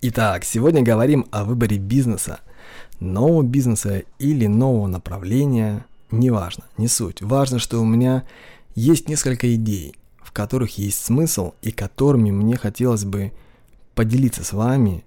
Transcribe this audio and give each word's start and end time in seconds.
Итак, 0.00 0.44
сегодня 0.44 0.80
говорим 0.80 1.26
о 1.32 1.42
выборе 1.42 1.76
бизнеса. 1.76 2.38
Нового 3.00 3.42
бизнеса 3.42 4.04
или 4.20 4.46
нового 4.46 4.86
направления, 4.86 5.86
неважно, 6.12 6.62
не 6.76 6.86
суть. 6.86 7.20
Важно, 7.20 7.58
что 7.58 7.80
у 7.80 7.84
меня 7.84 8.22
есть 8.76 9.08
несколько 9.08 9.52
идей, 9.56 9.96
в 10.22 10.30
которых 10.30 10.78
есть 10.78 11.04
смысл 11.04 11.54
и 11.62 11.72
которыми 11.72 12.30
мне 12.30 12.56
хотелось 12.56 13.04
бы 13.04 13.32
поделиться 13.96 14.44
с 14.44 14.52
вами 14.52 15.02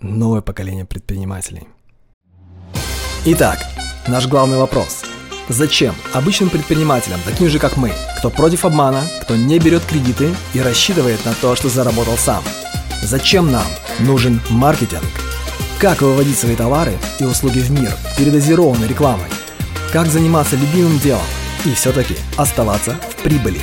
новое 0.00 0.42
поколение 0.42 0.84
предпринимателей. 0.84 1.66
Итак, 3.24 3.60
наш 4.08 4.28
главный 4.28 4.58
вопрос. 4.58 5.04
Зачем 5.48 5.94
обычным 6.12 6.50
предпринимателям, 6.50 7.20
таким 7.24 7.48
же 7.48 7.58
как 7.58 7.78
мы, 7.78 7.92
кто 8.18 8.28
против 8.28 8.66
обмана, 8.66 9.04
кто 9.22 9.36
не 9.36 9.58
берет 9.58 9.86
кредиты 9.86 10.34
и 10.52 10.60
рассчитывает 10.60 11.24
на 11.24 11.32
то, 11.32 11.56
что 11.56 11.70
заработал 11.70 12.18
сам– 12.18 12.44
Зачем 13.04 13.52
нам 13.52 13.66
нужен 14.00 14.40
маркетинг? 14.48 15.04
Как 15.78 16.00
выводить 16.00 16.38
свои 16.38 16.56
товары 16.56 16.94
и 17.20 17.24
услуги 17.24 17.58
в 17.58 17.70
мир 17.70 17.94
передозированной 18.16 18.88
рекламой? 18.88 19.28
Как 19.92 20.06
заниматься 20.06 20.56
любимым 20.56 20.98
делом 20.98 21.20
и 21.66 21.74
все-таки 21.74 22.16
оставаться 22.38 22.96
в 23.10 23.22
прибыли? 23.22 23.60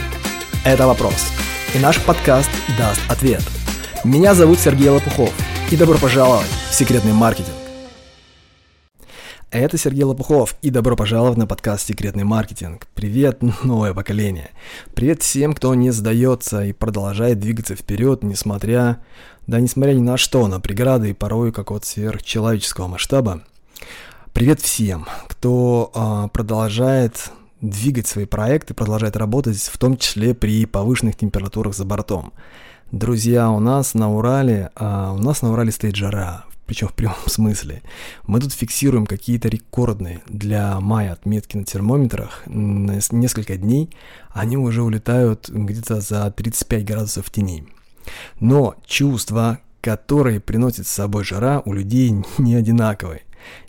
Это 0.64 0.86
вопрос. 0.86 1.32
И 1.74 1.80
наш 1.80 2.00
подкаст 2.00 2.52
даст 2.78 3.02
ответ. 3.10 3.42
Меня 4.04 4.36
зовут 4.36 4.60
Сергей 4.60 4.90
Лопухов. 4.90 5.34
И 5.72 5.76
добро 5.76 5.98
пожаловать 5.98 6.46
в 6.70 6.76
секретный 6.76 7.14
маркетинг. 7.14 7.61
Это 9.52 9.78
Сергей 9.78 10.06
Лопухов, 10.06 10.56
и 10.62 10.70
добро 10.70 10.96
пожаловать 10.96 11.38
на 11.38 11.46
подкаст 11.46 11.86
«Секретный 11.86 12.24
маркетинг». 12.24 12.88
Привет, 12.96 13.42
новое 13.66 13.94
поколение. 13.94 14.52
Привет 14.96 15.24
всем, 15.24 15.54
кто 15.54 15.76
не 15.76 15.92
сдается 15.92 16.64
и 16.64 16.72
продолжает 16.72 17.42
двигаться 17.42 17.76
вперед, 17.76 18.24
несмотря, 18.24 19.04
да 19.48 19.60
несмотря 19.60 19.92
ни 19.92 20.00
на 20.00 20.16
что, 20.16 20.48
на 20.48 20.62
преграды 20.62 21.10
и 21.10 21.14
порой 21.14 21.52
какого-то 21.52 21.86
сверхчеловеческого 21.86 22.88
масштаба. 22.88 23.42
Привет 24.32 24.62
всем, 24.62 25.06
кто 25.28 25.92
а, 25.96 26.30
продолжает 26.30 27.34
двигать 27.60 28.08
свои 28.08 28.24
проекты, 28.24 28.74
продолжает 28.74 29.18
работать, 29.18 29.58
в 29.58 29.78
том 29.78 29.98
числе 29.98 30.34
при 30.34 30.66
повышенных 30.66 31.18
температурах 31.18 31.76
за 31.76 31.84
бортом. 31.84 32.32
Друзья, 32.94 33.52
у 33.52 33.60
нас 33.60 33.96
на 33.96 34.14
Урале, 34.16 34.72
а, 34.76 35.12
у 35.12 35.18
нас 35.18 35.42
на 35.42 35.52
Урале 35.52 35.74
стоит 35.74 35.98
жара 35.98 36.46
причем 36.72 36.88
в 36.88 36.94
прямом 36.94 37.18
смысле. 37.28 37.84
Мы 38.26 38.40
тут 38.40 38.54
фиксируем 38.54 39.06
какие-то 39.06 39.50
рекордные 39.50 40.22
для 40.28 40.80
мая 40.80 41.12
отметки 41.12 41.58
на 41.58 41.66
термометрах. 41.66 42.44
На 42.46 42.98
несколько 43.12 43.58
дней 43.58 43.90
они 44.30 44.56
уже 44.56 44.82
улетают 44.82 45.50
где-то 45.50 46.00
за 46.00 46.32
35 46.32 46.86
градусов 46.86 47.30
тени. 47.30 47.68
Но 48.40 48.76
чувства, 48.86 49.60
которые 49.82 50.40
приносит 50.40 50.88
с 50.88 50.92
собой 50.92 51.26
жара, 51.26 51.62
у 51.66 51.74
людей 51.74 52.14
не 52.38 52.56
одинаковые. 52.56 53.24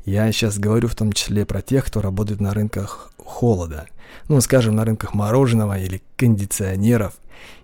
Я 0.05 0.31
сейчас 0.31 0.61
говорю 0.61 0.87
в 0.87 0.95
том 0.95 1.13
числе 1.13 1.45
про 1.45 1.61
тех, 1.61 1.85
кто 1.85 2.01
работает 2.03 2.41
на 2.41 2.55
рынках 2.55 3.12
холода. 3.25 3.87
Ну, 4.29 4.41
скажем, 4.41 4.77
на 4.77 4.85
рынках 4.85 5.15
мороженого 5.15 5.79
или 5.79 6.03
кондиционеров. 6.17 7.15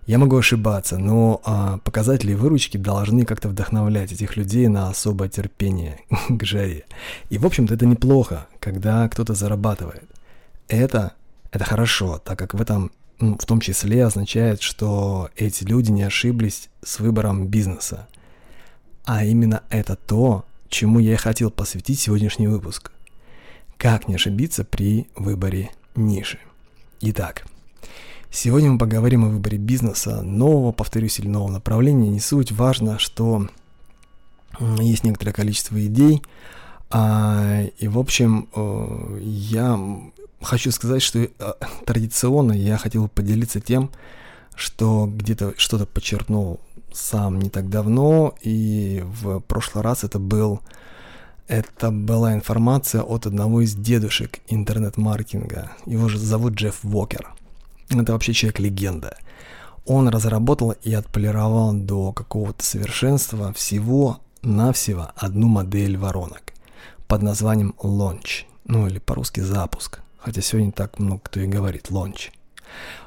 Я 0.07 0.19
могу 0.19 0.39
ошибаться, 0.39 0.97
но 0.97 1.41
а, 1.45 1.79
показатели 1.79 2.33
выручки 2.33 2.79
должны 2.79 3.25
как-то 3.27 3.49
вдохновлять 3.49 4.11
этих 4.11 4.37
людей 4.37 4.67
на 4.69 4.89
особое 4.89 5.29
терпение 5.29 6.01
к 6.29 6.45
жаре. 6.45 6.85
И, 7.29 7.37
в 7.39 7.45
общем-то, 7.45 7.75
это 7.75 7.85
неплохо, 7.85 8.47
когда 8.59 9.07
кто-то 9.09 9.35
зарабатывает. 9.35 10.09
Это, 10.69 11.13
это 11.53 11.65
хорошо, 11.65 12.21
так 12.25 12.39
как 12.39 12.55
в 12.55 12.61
этом 12.61 12.91
ну, 13.21 13.37
в 13.37 13.45
том 13.47 13.61
числе 13.61 14.05
означает, 14.07 14.63
что 14.63 15.31
эти 15.37 15.65
люди 15.65 15.91
не 15.91 16.05
ошиблись 16.05 16.69
с 16.85 17.01
выбором 17.01 17.49
бизнеса. 17.49 18.07
А 19.05 19.25
именно 19.25 19.63
это 19.71 19.97
то, 19.97 20.45
чему 20.69 21.01
я 21.01 21.15
и 21.15 21.17
хотел 21.17 21.51
посвятить 21.51 21.99
сегодняшний 21.99 22.47
выпуск. 22.47 22.93
Как 23.79 24.09
не 24.09 24.17
ошибиться 24.17 24.65
при 24.65 25.07
выборе 25.15 25.71
ниши. 25.95 26.39
Итак, 27.01 27.45
Сегодня 28.31 28.73
мы 28.73 28.79
поговорим 28.79 29.25
о 29.25 29.29
выборе 29.29 29.57
бизнеса, 29.57 30.21
нового, 30.21 30.71
повторюсь, 30.71 31.19
или 31.19 31.29
нового 31.29 31.51
направления. 31.51 32.11
Не 32.11 32.21
суть, 32.21 32.53
важно, 32.53 32.99
что 32.99 33.49
есть 34.61 35.03
некоторое 35.03 35.33
количество 35.33 35.83
идей. 35.87 36.23
А, 36.91 37.63
и, 37.79 37.89
в 37.89 37.99
общем, 37.99 38.49
э, 38.55 39.19
я 39.23 39.81
хочу 40.43 40.71
сказать, 40.73 41.01
что 41.01 41.21
э, 41.21 41.29
традиционно 41.87 42.53
я 42.53 42.77
хотел 42.77 43.09
поделиться 43.09 43.61
тем, 43.61 43.91
что 44.55 45.07
где-то 45.07 45.55
что-то 45.57 45.87
подчеркнул 45.87 46.61
сам 46.93 47.39
не 47.39 47.49
так 47.49 47.71
давно, 47.71 48.35
и 48.43 49.03
в 49.07 49.41
прошлый 49.41 49.83
раз 49.83 50.05
это 50.05 50.19
был 50.19 50.61
это 51.49 51.91
была 51.91 52.35
информация 52.35 53.03
от 53.03 53.27
одного 53.27 53.63
из 53.63 53.75
дедушек 53.75 54.41
интернет-маркетинга. 54.49 55.73
Его 55.87 56.09
же 56.09 56.19
зовут 56.19 56.55
Джефф 56.55 56.79
Вокер. 56.83 57.35
Это 57.89 58.13
вообще 58.13 58.35
человек-легенда. 58.35 59.17
Он 59.87 60.09
разработал 60.09 60.73
и 60.73 60.93
отполировал 60.93 61.73
до 61.73 62.13
какого-то 62.13 62.63
совершенства 62.63 63.55
всего-навсего 63.55 65.13
одну 65.17 65.49
модель 65.49 65.97
воронок 65.97 66.53
под 67.07 67.23
названием 67.23 67.75
Launch, 67.79 68.45
ну 68.67 68.87
или 68.87 68.99
по-русски 68.99 69.41
запуск, 69.41 70.01
хотя 70.19 70.43
сегодня 70.43 70.71
так 70.71 70.99
много 70.99 71.23
кто 71.25 71.41
и 71.41 71.47
говорит 71.47 71.87
Launch. 71.89 72.31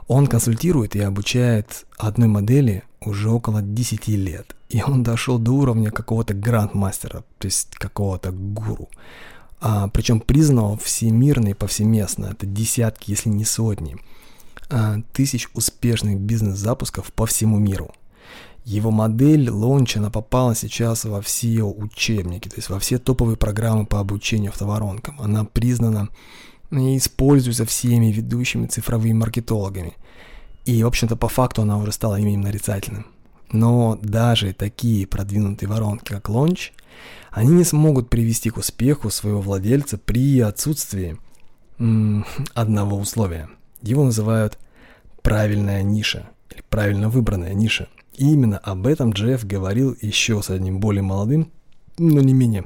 Он 0.07 0.25
консультирует 0.25 0.95
и 0.95 1.01
обучает 1.01 1.85
одной 1.99 2.27
модели 2.27 2.83
уже 3.03 3.29
около 3.29 3.61
10 3.61 4.07
лет, 4.07 4.55
и 4.69 4.81
он 4.83 5.03
дошел 5.03 5.39
до 5.39 5.51
уровня 5.51 5.91
какого-то 5.91 6.33
грандмастера, 6.33 7.23
то 7.39 7.45
есть 7.45 7.75
какого-то 7.75 8.31
гуру, 8.31 8.89
а, 9.59 9.87
причем 9.89 10.19
признанного 10.19 10.77
всемирно 10.77 11.49
и 11.49 11.53
повсеместно, 11.53 12.27
это 12.27 12.45
десятки, 12.45 13.11
если 13.11 13.29
не 13.29 13.45
сотни– 13.45 13.97
а, 14.73 15.01
тысяч 15.11 15.49
успешных 15.53 16.17
бизнес-запусков 16.17 17.11
по 17.11 17.25
всему 17.25 17.59
миру. 17.59 17.91
Его 18.63 18.89
модель 18.89 19.49
лонча, 19.49 19.99
она 19.99 20.09
попала 20.09 20.55
сейчас 20.55 21.03
во 21.03 21.21
все 21.21 21.63
учебники, 21.63 22.47
то 22.47 22.55
есть 22.55 22.69
во 22.69 22.79
все 22.79 22.97
топовые 22.97 23.35
программы 23.35 23.85
по 23.85 23.99
обучению 23.99 24.51
автоворонкам. 24.51 25.19
Она 25.19 25.43
признана 25.43 26.07
и 26.71 26.95
используется 26.97 27.65
всеми 27.65 28.13
ведущими 28.13 28.67
цифровыми 28.67 29.13
маркетологами. 29.13 29.97
И, 30.65 30.83
в 30.83 30.87
общем-то, 30.87 31.15
по 31.15 31.27
факту 31.27 31.63
она 31.63 31.77
уже 31.77 31.91
стала 31.91 32.19
именем 32.19 32.41
нарицательным. 32.41 33.07
Но 33.51 33.97
даже 34.01 34.53
такие 34.53 35.07
продвинутые 35.07 35.67
воронки, 35.67 36.09
как 36.09 36.29
лонч, 36.29 36.73
они 37.31 37.49
не 37.49 37.63
смогут 37.63 38.09
привести 38.09 38.49
к 38.49 38.57
успеху 38.57 39.09
своего 39.09 39.41
владельца 39.41 39.97
при 39.97 40.39
отсутствии 40.39 41.17
м- 41.79 42.25
одного 42.53 42.97
условия– 42.97 43.49
его 43.81 44.03
называют 44.03 44.59
«правильная 45.21 45.81
ниша» 45.81 46.29
или 46.51 46.63
«правильно 46.69 47.09
выбранная 47.09 47.53
ниша». 47.53 47.87
И 48.15 48.31
именно 48.31 48.57
об 48.59 48.85
этом 48.85 49.11
Джефф 49.11 49.45
говорил 49.45 49.97
еще 50.01 50.41
с 50.41 50.49
одним 50.49 50.79
более 50.79 51.01
молодым, 51.01 51.51
но 51.97 52.21
не 52.21 52.33
менее, 52.33 52.65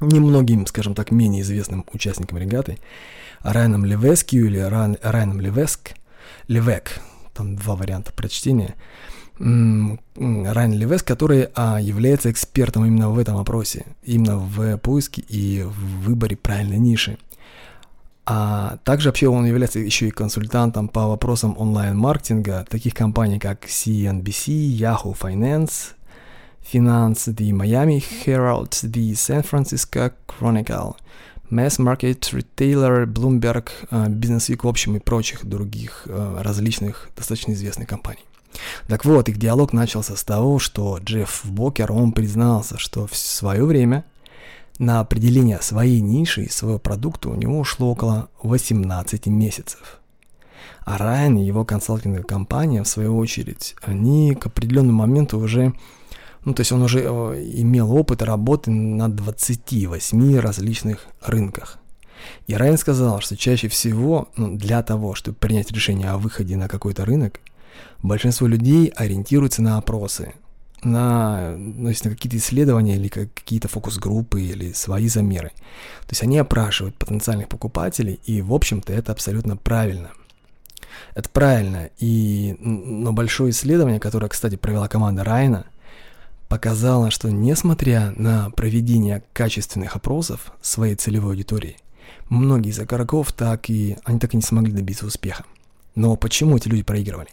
немногим, 0.00 0.66
скажем 0.66 0.94
так, 0.94 1.10
менее 1.12 1.42
известным 1.42 1.84
участником 1.92 2.38
регаты, 2.38 2.78
Райаном 3.40 3.84
Левескью 3.84 4.46
или 4.46 4.58
Райан, 4.58 4.96
Райаном 5.02 5.40
Левеск, 5.40 5.92
Левек, 6.48 7.00
там 7.32 7.56
два 7.56 7.76
варианта 7.76 8.12
прочтения, 8.12 8.74
Райан 9.38 10.72
Левеск, 10.72 11.06
который 11.06 11.48
а, 11.54 11.80
является 11.80 12.30
экспертом 12.30 12.84
именно 12.84 13.10
в 13.10 13.18
этом 13.18 13.36
вопросе, 13.36 13.84
именно 14.04 14.36
в 14.36 14.76
поиске 14.78 15.22
и 15.28 15.62
в 15.62 16.04
выборе 16.04 16.36
правильной 16.36 16.78
ниши. 16.78 17.18
А 18.26 18.78
также 18.84 19.08
вообще 19.08 19.28
он 19.28 19.44
является 19.44 19.80
еще 19.80 20.08
и 20.08 20.12
консультантом 20.12 20.88
по 20.88 21.08
вопросам 21.08 21.56
онлайн-маркетинга 21.58 22.64
таких 22.70 22.94
компаний, 22.94 23.38
как 23.38 23.64
CNBC, 23.64 24.78
Yahoo 24.78 25.18
Finance, 25.18 25.92
Finance, 26.72 27.34
The 27.34 27.50
Miami 27.50 28.02
Herald, 28.24 28.70
The 28.70 29.12
San 29.12 29.44
Francisco 29.44 30.12
Chronicle, 30.26 30.96
Mass 31.54 31.78
Market 31.78 32.20
Retailer, 32.32 33.06
Bloomberg, 33.06 33.68
uh, 33.90 34.08
Business 34.08 34.50
Week, 34.50 34.60
в 34.62 34.68
общем, 34.68 34.96
и 34.96 34.98
прочих 34.98 35.44
других 35.46 36.06
uh, 36.06 36.42
различных 36.42 37.08
достаточно 37.16 37.52
известных 37.52 37.88
компаний. 37.88 38.24
Так 38.88 39.04
вот, 39.04 39.28
их 39.28 39.38
диалог 39.38 39.72
начался 39.72 40.16
с 40.16 40.24
того, 40.24 40.58
что 40.58 40.98
Джефф 40.98 41.42
Бокер, 41.44 41.92
он 41.92 42.12
признался, 42.12 42.78
что 42.78 43.06
в 43.06 43.16
свое 43.16 43.64
время 43.64 44.04
на 44.78 45.00
определение 45.00 45.60
своей 45.60 46.00
ниши 46.00 46.44
и 46.44 46.50
своего 46.50 46.78
продукта 46.80 47.28
у 47.28 47.36
него 47.36 47.58
ушло 47.58 47.92
около 47.92 48.28
18 48.42 49.26
месяцев. 49.26 50.00
А 50.84 50.98
Райан 50.98 51.36
и 51.38 51.44
его 51.44 51.64
консалтинговая 51.64 52.24
компания, 52.24 52.82
в 52.82 52.88
свою 52.88 53.16
очередь, 53.16 53.76
они 53.82 54.34
к 54.34 54.46
определенному 54.46 54.98
моменту 54.98 55.38
уже, 55.38 55.72
ну 56.44 56.54
то 56.54 56.60
есть 56.60 56.72
он 56.72 56.82
уже 56.82 57.00
имел 57.00 57.92
опыт 57.92 58.22
работы 58.22 58.70
на 58.70 59.08
28 59.08 60.38
различных 60.38 61.06
рынках. 61.22 61.78
И 62.46 62.54
Райан 62.54 62.78
сказал, 62.78 63.20
что 63.20 63.36
чаще 63.36 63.68
всего 63.68 64.28
ну, 64.36 64.56
для 64.56 64.82
того, 64.82 65.14
чтобы 65.14 65.36
принять 65.36 65.70
решение 65.72 66.08
о 66.10 66.18
выходе 66.18 66.56
на 66.56 66.68
какой-то 66.68 67.04
рынок, 67.04 67.40
большинство 68.02 68.46
людей 68.46 68.88
ориентируются 68.88 69.62
на 69.62 69.78
опросы, 69.78 70.34
на, 70.82 71.54
ну, 71.56 71.88
на 71.88 72.10
какие-то 72.10 72.36
исследования 72.36 72.96
или 72.96 73.08
какие-то 73.08 73.68
фокус-группы 73.68 74.42
или 74.42 74.72
свои 74.72 75.08
замеры. 75.08 75.50
То 76.00 76.10
есть 76.10 76.22
они 76.22 76.38
опрашивают 76.38 76.96
потенциальных 76.96 77.48
покупателей, 77.48 78.20
и, 78.24 78.42
в 78.42 78.52
общем-то, 78.52 78.92
это 78.92 79.12
абсолютно 79.12 79.56
правильно. 79.56 80.10
Это 81.14 81.28
правильно, 81.28 81.90
и, 81.98 82.56
но 82.60 83.12
большое 83.12 83.50
исследование, 83.50 84.00
которое, 84.00 84.28
кстати, 84.28 84.56
провела 84.56 84.88
команда 84.88 85.24
Райна, 85.24 85.66
показало, 86.54 87.10
что 87.10 87.32
несмотря 87.32 88.12
на 88.14 88.48
проведение 88.50 89.24
качественных 89.32 89.96
опросов 89.96 90.52
своей 90.62 90.94
целевой 90.94 91.32
аудитории, 91.32 91.78
многие 92.28 92.70
из 92.70 92.78
игроков 92.78 93.32
так 93.32 93.68
и, 93.68 93.96
они 94.04 94.20
так 94.20 94.34
и 94.34 94.36
не 94.36 94.42
смогли 94.44 94.70
добиться 94.70 95.04
успеха. 95.04 95.44
Но 95.96 96.14
почему 96.14 96.56
эти 96.56 96.68
люди 96.68 96.84
проигрывали? 96.84 97.30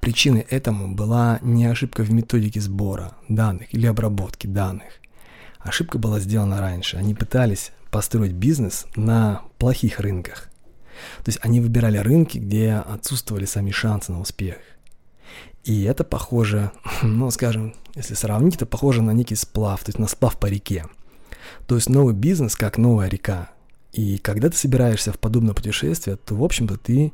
Причиной 0.00 0.40
этому 0.40 0.94
была 0.94 1.38
не 1.42 1.66
ошибка 1.66 2.02
в 2.02 2.10
методике 2.10 2.62
сбора 2.62 3.12
данных 3.28 3.74
или 3.74 3.84
обработки 3.84 4.46
данных. 4.46 4.88
Ошибка 5.58 5.98
была 5.98 6.18
сделана 6.18 6.58
раньше. 6.58 6.96
Они 6.96 7.14
пытались 7.14 7.72
построить 7.90 8.32
бизнес 8.32 8.86
на 8.96 9.42
плохих 9.58 10.00
рынках. 10.00 10.48
То 11.24 11.28
есть 11.28 11.40
они 11.42 11.60
выбирали 11.60 11.98
рынки, 11.98 12.38
где 12.38 12.72
отсутствовали 12.72 13.44
сами 13.44 13.70
шансы 13.70 14.12
на 14.12 14.20
успех. 14.20 14.56
И 15.66 15.82
это 15.82 16.04
похоже, 16.04 16.70
ну, 17.02 17.30
скажем, 17.30 17.74
если 17.94 18.14
сравнить, 18.14 18.56
это 18.56 18.66
похоже 18.66 19.02
на 19.02 19.10
некий 19.10 19.34
сплав, 19.34 19.82
то 19.84 19.90
есть 19.90 19.98
на 19.98 20.06
сплав 20.06 20.38
по 20.38 20.46
реке. 20.46 20.86
То 21.66 21.74
есть 21.74 21.88
новый 21.88 22.14
бизнес 22.14 22.56
как 22.56 22.78
новая 22.78 23.08
река. 23.08 23.50
И 23.92 24.18
когда 24.18 24.48
ты 24.48 24.56
собираешься 24.56 25.12
в 25.12 25.18
подобное 25.18 25.54
путешествие, 25.54 26.16
то, 26.16 26.34
в 26.34 26.44
общем-то, 26.44 26.76
ты 26.76 27.12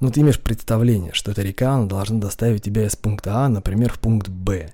но 0.00 0.10
ты 0.10 0.20
имеешь 0.22 0.40
представление, 0.40 1.12
что 1.12 1.30
эта 1.30 1.42
река 1.42 1.74
она 1.74 1.86
должна 1.86 2.18
доставить 2.18 2.64
тебя 2.64 2.86
из 2.86 2.96
пункта 2.96 3.44
А, 3.44 3.48
например, 3.48 3.92
в 3.92 4.00
пункт 4.00 4.28
Б. 4.28 4.72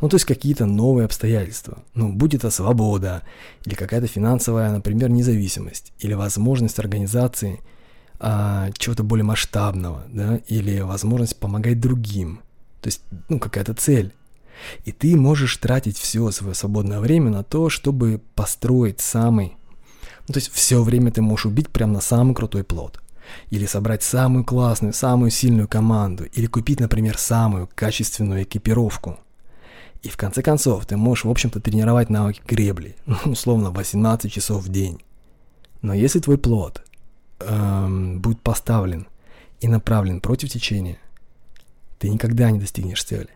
Ну, 0.00 0.08
то 0.08 0.14
есть 0.14 0.24
какие-то 0.24 0.66
новые 0.66 1.06
обстоятельства. 1.06 1.82
Ну, 1.94 2.12
будь 2.12 2.34
это 2.34 2.48
свобода, 2.50 3.24
или 3.64 3.74
какая-то 3.74 4.06
финансовая, 4.06 4.70
например, 4.70 5.10
независимость, 5.10 5.92
или 5.98 6.14
возможность 6.14 6.78
организации 6.78 7.58
а, 8.20 8.70
чего-то 8.78 9.02
более 9.02 9.24
масштабного, 9.24 10.04
да, 10.12 10.36
или 10.46 10.78
возможность 10.78 11.40
помогать 11.40 11.80
другим. 11.80 12.42
То 12.80 12.88
есть, 12.88 13.02
ну, 13.28 13.38
какая-то 13.38 13.74
цель. 13.74 14.14
И 14.84 14.92
ты 14.92 15.16
можешь 15.16 15.56
тратить 15.56 15.98
все 15.98 16.30
свое 16.30 16.54
свободное 16.54 17.00
время 17.00 17.30
на 17.30 17.44
то, 17.44 17.68
чтобы 17.68 18.20
построить 18.34 19.00
самый... 19.00 19.56
Ну, 20.26 20.34
то 20.34 20.38
есть 20.38 20.50
все 20.52 20.82
время 20.82 21.10
ты 21.10 21.22
можешь 21.22 21.46
убить 21.46 21.68
прямо 21.68 21.94
на 21.94 22.00
самый 22.00 22.34
крутой 22.34 22.64
плод– 22.64 23.00
или 23.50 23.66
собрать 23.66 24.02
самую 24.02 24.44
классную, 24.44 24.92
самую 24.92 25.30
сильную 25.30 25.68
команду, 25.68 26.24
или 26.24 26.46
купить, 26.46 26.80
например, 26.80 27.18
самую 27.18 27.68
качественную 27.74 28.42
экипировку. 28.42 29.18
И 30.02 30.08
в 30.08 30.16
конце 30.16 30.42
концов, 30.42 30.86
ты 30.86 30.96
можешь, 30.96 31.24
в 31.24 31.30
общем-то, 31.30 31.60
тренировать 31.60 32.10
навыки 32.10 32.40
гребли, 32.46 32.96
ну, 33.06 33.16
условно, 33.32 33.70
18 33.70 34.32
часов 34.32 34.64
в 34.64 34.68
день. 34.68 35.02
Но 35.82 35.94
если 35.94 36.20
твой 36.20 36.38
плод 36.38 36.82
эм, 37.40 38.20
будет 38.20 38.40
поставлен 38.40 39.06
и 39.60 39.68
направлен 39.68 40.20
против 40.20 40.50
течения, 40.50 40.98
ты 41.98 42.08
никогда 42.08 42.50
не 42.50 42.58
достигнешь 42.58 43.04
цели. 43.04 43.28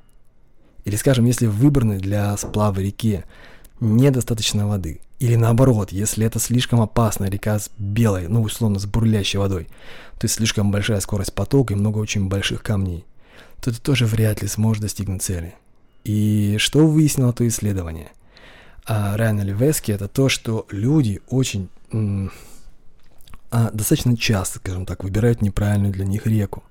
Или, 0.85 0.97
скажем, 0.97 1.25
если 1.27 1.47
в 1.47 1.57
выбранной 1.57 1.99
для 1.99 2.37
сплава 2.37 2.79
реке 2.81 3.25
недостаточно 3.81 4.67
воды. 4.67 5.01
Или 5.19 5.37
наоборот, 5.37 5.93
если 5.93 6.27
это 6.27 6.41
слишком 6.41 6.81
опасная 6.81 7.31
река 7.31 7.59
с 7.59 7.71
белой, 7.79 8.27
ну 8.27 8.43
условно 8.43 8.79
с 8.79 8.87
бурлящей 8.87 9.39
водой, 9.39 9.69
то 10.19 10.25
есть 10.25 10.35
слишком 10.35 10.73
большая 10.73 11.01
скорость 11.01 11.33
потока 11.33 11.75
и 11.75 11.77
много 11.77 11.99
очень 11.99 12.29
больших 12.29 12.63
камней, 12.63 13.05
то 13.61 13.73
ты 13.73 13.81
тоже 13.81 14.07
вряд 14.07 14.43
ли 14.43 14.49
сможешь 14.49 14.83
достигнуть 14.83 15.23
цели. 15.23 15.55
И 16.05 16.57
что 16.59 16.87
выяснило 16.87 17.33
то 17.33 17.47
исследование? 17.47 18.11
А 18.85 19.17
Райана 19.17 19.43
Левески 19.43 19.93
это 19.93 20.09
то, 20.09 20.29
что 20.29 20.67
люди 20.71 21.21
очень 21.29 21.69
а, 23.53 23.71
достаточно 23.73 24.17
часто, 24.17 24.59
скажем 24.59 24.87
так, 24.87 25.05
выбирают 25.05 25.43
неправильную 25.43 25.93
для 25.93 26.05
них 26.05 26.27
реку. 26.27 26.65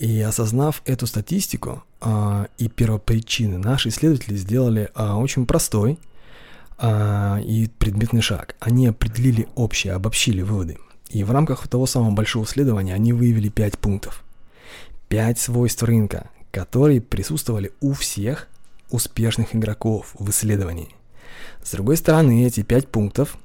И 0.00 0.18
осознав 0.22 0.80
эту 0.86 1.06
статистику 1.06 1.84
а, 2.00 2.46
и 2.56 2.70
первопричины, 2.70 3.58
наши 3.58 3.90
исследователи 3.90 4.34
сделали 4.34 4.88
а, 4.94 5.18
очень 5.18 5.44
простой 5.44 5.98
а, 6.78 7.38
и 7.44 7.68
предметный 7.78 8.22
шаг. 8.22 8.56
Они 8.60 8.86
определили 8.86 9.46
общее, 9.56 9.92
обобщили 9.92 10.40
выводы. 10.40 10.78
И 11.10 11.22
в 11.22 11.30
рамках 11.30 11.68
того 11.68 11.84
самого 11.84 12.12
большого 12.12 12.44
исследования 12.44 12.94
они 12.94 13.12
выявили 13.12 13.50
пять 13.50 13.78
пунктов. 13.78 14.24
Пять 15.08 15.38
свойств 15.38 15.82
рынка, 15.82 16.30
которые 16.50 17.02
присутствовали 17.02 17.72
у 17.82 17.92
всех 17.92 18.48
успешных 18.88 19.54
игроков 19.54 20.14
в 20.18 20.30
исследовании. 20.30 20.94
С 21.62 21.72
другой 21.72 21.98
стороны, 21.98 22.46
эти 22.46 22.62
пять 22.62 22.88
пунктов 22.88 23.36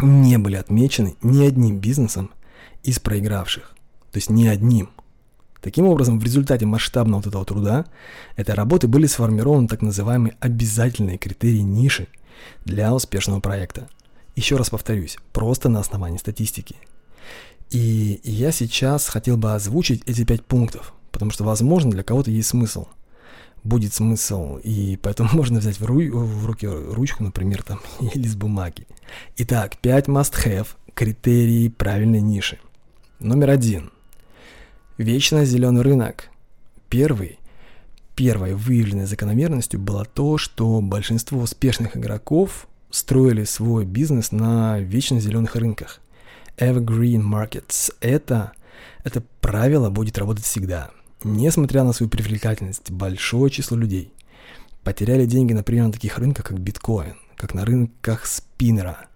не 0.00 0.36
были 0.36 0.56
отмечены 0.56 1.14
ни 1.22 1.46
одним 1.46 1.78
бизнесом 1.78 2.32
из 2.82 2.98
проигравших. 2.98 3.70
То 4.10 4.16
есть 4.16 4.30
ни 4.30 4.48
одним. 4.48 4.88
Таким 5.60 5.86
образом, 5.86 6.18
в 6.18 6.24
результате 6.24 6.66
масштабного 6.66 7.18
вот 7.18 7.26
этого 7.26 7.44
труда 7.44 7.86
этой 8.36 8.54
работы 8.54 8.88
были 8.88 9.06
сформированы 9.06 9.68
так 9.68 9.82
называемые 9.82 10.36
обязательные 10.40 11.18
критерии 11.18 11.60
ниши– 11.60 12.08
для 12.64 12.94
успешного 12.94 13.40
проекта. 13.40 13.88
Еще 14.36 14.56
раз 14.56 14.70
повторюсь, 14.70 15.18
просто 15.32 15.68
на 15.68 15.80
основании 15.80 16.18
статистики. 16.18 16.76
И 17.70 18.20
я 18.24 18.52
сейчас 18.52 19.08
хотел 19.08 19.36
бы 19.36 19.54
озвучить 19.54 20.02
эти 20.06 20.24
пять 20.24 20.44
пунктов, 20.44 20.92
потому 21.12 21.30
что, 21.30 21.44
возможно, 21.44 21.90
для 21.90 22.02
кого-то 22.02 22.30
есть 22.30 22.48
смысл. 22.48 22.86
Будет 23.62 23.92
смысл, 23.92 24.56
и 24.56 24.96
поэтому 24.96 25.28
можно 25.34 25.60
взять 25.60 25.78
в, 25.78 25.84
ру- 25.84 26.10
в 26.10 26.46
руки 26.46 26.66
ручку, 26.66 27.22
например, 27.22 27.62
там, 27.62 27.80
или 28.14 28.26
с 28.26 28.34
бумаги. 28.34 28.86
Итак, 29.36 29.76
5 29.78 30.08
must-have 30.08 30.68
критерии 30.94 31.68
правильной 31.68 32.20
ниши. 32.20 32.58
Номер 33.18 33.50
один. 33.50 33.90
Вечно 35.00 35.46
зеленый 35.46 35.80
рынок. 35.80 36.28
Первый 36.90 37.38
Первой 38.14 38.52
выявленной 38.52 39.06
закономерностью 39.06 39.80
было 39.80 40.04
то, 40.04 40.36
что 40.36 40.82
большинство 40.82 41.40
успешных 41.40 41.96
игроков 41.96 42.68
строили 42.90 43.44
свой 43.44 43.86
бизнес 43.86 44.30
на 44.30 44.78
вечно 44.78 45.18
зеленых 45.18 45.56
рынках. 45.56 46.00
Evergreen 46.58 47.22
Markets. 47.22 47.94
Это, 48.02 48.52
это 49.02 49.22
правило 49.40 49.88
будет 49.88 50.18
работать 50.18 50.44
всегда. 50.44 50.90
Несмотря 51.24 51.82
на 51.82 51.94
свою 51.94 52.10
привлекательность, 52.10 52.90
большое 52.90 53.50
число 53.50 53.78
людей 53.78 54.12
потеряли 54.84 55.24
деньги, 55.24 55.54
например, 55.54 55.86
на 55.86 55.92
таких 55.92 56.18
рынках, 56.18 56.44
как 56.44 56.60
биткоин, 56.60 57.16
как 57.36 57.54
на 57.54 57.64
рынках 57.64 58.26
спиннера. 58.26 59.08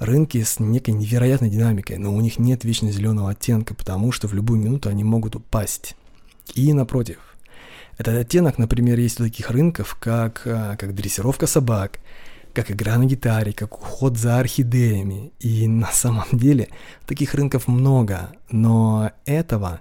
Рынки 0.00 0.42
с 0.42 0.58
некой 0.58 0.94
невероятной 0.94 1.50
динамикой, 1.50 1.98
но 1.98 2.14
у 2.14 2.20
них 2.22 2.38
нет 2.38 2.64
вечно 2.64 2.90
зеленого 2.90 3.30
оттенка, 3.30 3.74
потому 3.74 4.12
что 4.12 4.28
в 4.28 4.34
любую 4.34 4.58
минуту 4.58 4.88
они 4.88 5.04
могут 5.04 5.36
упасть. 5.36 5.94
И 6.54 6.72
напротив, 6.72 7.18
этот 7.98 8.16
оттенок, 8.16 8.56
например, 8.56 8.98
есть 8.98 9.20
у 9.20 9.24
таких 9.24 9.50
рынков, 9.50 9.94
как, 10.00 10.40
а, 10.46 10.76
как 10.76 10.94
дрессировка 10.94 11.46
собак, 11.46 12.00
как 12.54 12.70
игра 12.70 12.96
на 12.96 13.04
гитаре, 13.04 13.52
как 13.52 13.78
уход 13.78 14.16
за 14.16 14.38
орхидеями. 14.38 15.32
И 15.38 15.68
на 15.68 15.88
самом 15.92 16.26
деле 16.32 16.70
таких 17.06 17.34
рынков 17.34 17.68
много, 17.68 18.32
но 18.50 19.12
этого 19.26 19.80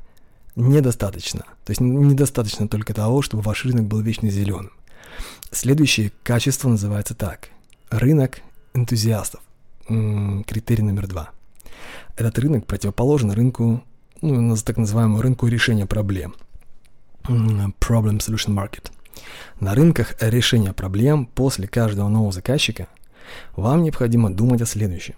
недостаточно. 0.57 1.45
То 1.63 1.71
есть 1.71 1.79
недостаточно 1.79 2.67
только 2.67 2.93
того, 2.93 3.21
чтобы 3.21 3.41
ваш 3.41 3.63
рынок 3.63 3.85
был 3.85 4.01
вечно 4.01 4.29
зеленым. 4.29 4.73
Следующее 5.51 6.11
качество 6.23 6.67
называется 6.67 7.15
так. 7.15 7.51
Рынок 7.89 8.41
энтузиастов. 8.73 9.39
Критерий 10.45 10.83
номер 10.83 11.07
два. 11.07 11.29
Этот 12.15 12.37
рынок 12.39 12.65
противоположен 12.65 13.31
рынку, 13.31 13.83
ну, 14.21 14.55
так 14.57 14.77
называемому 14.77 15.21
рынку 15.21 15.47
решения 15.47 15.85
проблем– 15.85 16.35
Problem 17.23 18.19
Solution 18.19 18.53
Market. 18.55 18.91
На 19.59 19.75
рынках 19.75 20.15
решения 20.21 20.73
проблем 20.73 21.25
после 21.25 21.67
каждого 21.67 22.07
нового 22.07 22.31
заказчика 22.31 22.87
вам 23.55 23.83
необходимо 23.83 24.31
думать 24.31 24.61
о 24.61 24.65
следующем. 24.65 25.15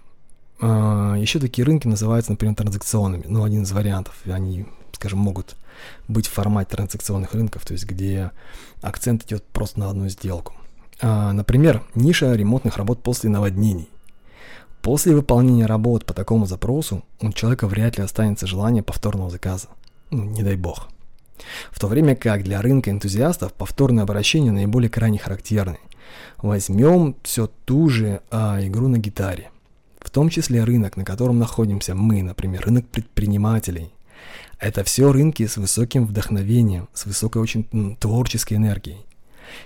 А, 0.60 1.14
Еще 1.16 1.38
такие 1.38 1.64
рынки 1.64 1.86
называются, 1.86 2.32
например, 2.32 2.54
транзакционными. 2.54 3.24
Ну, 3.26 3.44
один 3.44 3.62
из 3.62 3.72
вариантов. 3.72 4.14
Они, 4.26 4.66
скажем, 4.92 5.20
могут 5.20 5.56
быть 6.08 6.26
в 6.26 6.32
формате 6.32 6.76
транзакционных 6.76 7.34
рынков, 7.34 7.64
то 7.64 7.72
есть 7.72 7.84
где 7.86 8.30
акцент 8.80 9.24
идет 9.24 9.44
просто 9.44 9.80
на 9.80 9.90
одну 9.90 10.08
сделку. 10.08 10.54
А, 11.00 11.32
например, 11.32 11.82
ниша 11.94 12.34
ремонтных 12.34 12.76
работ 12.76 13.02
после 13.02 13.30
наводнений. 13.30 13.88
После 14.82 15.14
выполнения 15.14 15.66
работ 15.66 16.04
по 16.04 16.12
такому 16.12 16.44
запросу 16.44 17.04
у 17.20 17.32
человека 17.32 17.68
вряд 17.68 17.98
ли 17.98 18.04
останется 18.04 18.48
желание 18.48 18.82
повторного 18.82 19.30
заказа. 19.30 19.68
Ну, 20.10 20.24
не 20.24 20.42
дай 20.42 20.56
бог. 20.56 20.88
В 21.70 21.78
то 21.78 21.86
время 21.86 22.16
как 22.16 22.42
для 22.42 22.60
рынка 22.60 22.90
энтузиастов 22.90 23.52
повторное 23.52 24.02
обращение 24.02 24.50
наиболее 24.50 24.90
крайне 24.90 25.18
характерны. 25.18 25.78
Возьмем 26.38 27.14
все 27.22 27.48
ту 27.64 27.88
же 27.88 28.22
а, 28.30 28.58
игру 28.66 28.88
на 28.88 28.98
гитаре. 28.98 29.50
В 30.00 30.10
том 30.10 30.28
числе 30.28 30.64
рынок, 30.64 30.96
на 30.96 31.04
котором 31.04 31.38
находимся 31.38 31.94
мы, 31.94 32.22
например, 32.24 32.62
рынок 32.66 32.86
предпринимателей. 32.88 33.92
Это 34.58 34.82
все 34.82 35.12
рынки 35.12 35.46
с 35.46 35.56
высоким 35.58 36.06
вдохновением, 36.06 36.88
с 36.92 37.06
высокой 37.06 37.40
очень 37.40 37.96
творческой 38.00 38.54
энергией. 38.54 39.06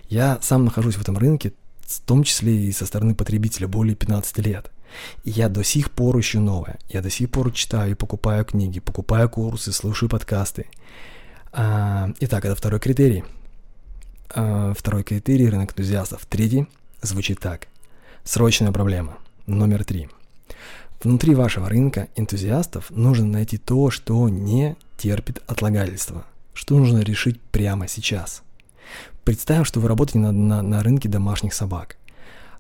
Я 0.09 0.39
сам 0.43 0.67
нахожусь 0.67 0.97
в 0.97 1.01
этом 1.01 1.17
рынке, 1.17 1.55
в 1.81 2.01
том 2.01 2.23
числе 2.23 2.55
и 2.55 2.73
со 2.73 2.85
стороны 2.85 3.15
потребителя 3.15 3.67
более 3.67 3.97
15 3.97 4.39
лет. 4.39 4.71
Я 5.25 5.49
до 5.49 5.63
сих 5.65 5.91
пор 5.91 6.19
ищу 6.21 6.41
новое. 6.41 6.79
Я 6.89 7.03
до 7.03 7.11
сих 7.11 7.31
пор 7.31 7.53
читаю 7.53 7.93
и 7.93 7.95
покупаю 7.95 8.45
книги, 8.45 8.81
покупаю 8.81 9.29
курсы, 9.29 9.73
слушаю 9.73 10.09
подкасты. 10.09 10.67
А, 11.53 12.11
итак, 12.21 12.45
это 12.45 12.55
второй 12.55 12.81
критерий. 12.81 13.25
А, 14.31 14.73
второй 14.75 15.03
критерий– 15.05 15.49
рынок 15.51 15.73
энтузиастов. 15.73 16.27
Третий 16.27 16.67
звучит 17.03 17.41
так. 17.41 17.69
Срочная 18.25 18.73
проблема. 18.73 19.19
Номер 19.47 19.85
три. 19.85 20.09
Внутри 21.03 21.35
вашего 21.35 21.69
рынка 21.69 22.09
энтузиастов 22.17 22.91
нужно 22.91 23.27
найти 23.27 23.59
то, 23.59 23.91
что 23.91 24.29
не 24.29 24.77
терпит 24.97 25.43
отлагательства, 25.47 26.25
что 26.55 26.77
нужно 26.77 27.01
решить 27.01 27.41
прямо 27.41 27.87
сейчас. 27.87 28.43
Представим, 29.25 29.65
что 29.65 29.81
вы 29.81 29.89
работаете 29.89 30.19
на, 30.19 30.33
на, 30.33 30.63
на 30.63 30.83
рынке 30.83 31.09
домашних 31.09 31.55
собак. 31.55 31.97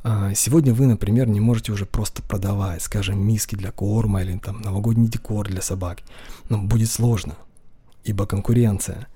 А, 0.08 0.34
сегодня 0.34 0.72
вы, 0.72 0.86
например, 0.86 1.26
не 1.26 1.40
можете 1.40 1.72
уже 1.72 1.84
просто 1.84 2.22
продавать, 2.22 2.80
скажем, 2.80 3.18
миски 3.26 3.56
для 3.56 3.72
корма 3.72 4.22
или 4.22 4.38
там 4.38 4.62
новогодний 4.62 5.08
декор 5.08 5.48
для 5.48 5.60
собак. 5.60 5.98
Но 6.48 6.58
будет 6.58 6.92
сложно, 6.92 7.34
ибо 8.04 8.24
конкуренция. 8.24 9.08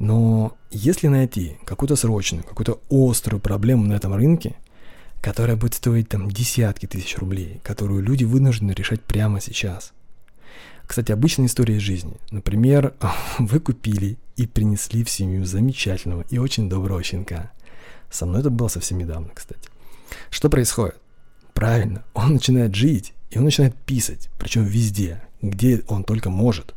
Но 0.00 0.56
если 0.72 1.06
найти 1.06 1.58
какую-то 1.64 1.94
срочную, 1.94 2.42
какую-то 2.42 2.80
острую 2.90 3.40
проблему 3.40 3.84
на 3.84 3.92
этом 3.92 4.14
рынке, 4.14 4.56
которая 5.20 5.54
будет 5.54 5.74
стоить 5.74 6.08
там 6.08 6.28
десятки 6.28 6.86
тысяч 6.86 7.16
рублей, 7.18 7.60
которую 7.62 8.02
люди 8.02 8.24
вынуждены 8.24 8.72
решать 8.72 9.00
прямо 9.00 9.40
сейчас. 9.40 9.92
Кстати, 10.88 11.12
обычная 11.12 11.46
история 11.46 11.76
из 11.76 11.82
жизни. 11.82 12.16
Например, 12.32 12.94
вы 13.38 13.60
купили 13.60 14.18
и 14.34 14.48
принесли 14.48 15.04
в 15.04 15.10
семью 15.10 15.44
замечательного 15.44 16.24
и 16.30 16.38
очень 16.38 16.68
доброго 16.68 17.00
щенка. 17.04 17.52
Со 18.10 18.26
мной 18.26 18.40
это 18.40 18.50
было 18.50 18.66
совсем 18.66 18.98
недавно, 18.98 19.28
кстати. 19.32 19.71
Что 20.30 20.48
происходит? 20.48 20.96
Правильно, 21.54 22.04
он 22.14 22.34
начинает 22.34 22.74
жить, 22.74 23.12
и 23.30 23.38
он 23.38 23.44
начинает 23.44 23.74
писать, 23.74 24.30
причем 24.38 24.64
везде, 24.64 25.22
где 25.40 25.82
он 25.88 26.04
только 26.04 26.30
может. 26.30 26.74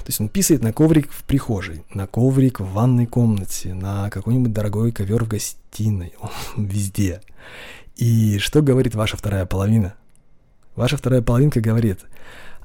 То 0.00 0.06
есть 0.08 0.20
он 0.20 0.28
писает 0.28 0.62
на 0.62 0.72
коврик 0.72 1.10
в 1.12 1.24
прихожей, 1.24 1.84
на 1.92 2.06
коврик 2.06 2.60
в 2.60 2.72
ванной 2.72 3.06
комнате, 3.06 3.74
на 3.74 4.10
какой-нибудь 4.10 4.52
дорогой 4.52 4.92
ковер 4.92 5.24
в 5.24 5.28
гостиной, 5.28 6.14
он 6.56 6.66
везде. 6.66 7.20
И 7.96 8.38
что 8.38 8.62
говорит 8.62 8.94
ваша 8.94 9.16
вторая 9.16 9.46
половина? 9.46 9.94
Ваша 10.74 10.96
вторая 10.96 11.22
половинка 11.22 11.60
говорит, 11.60 12.00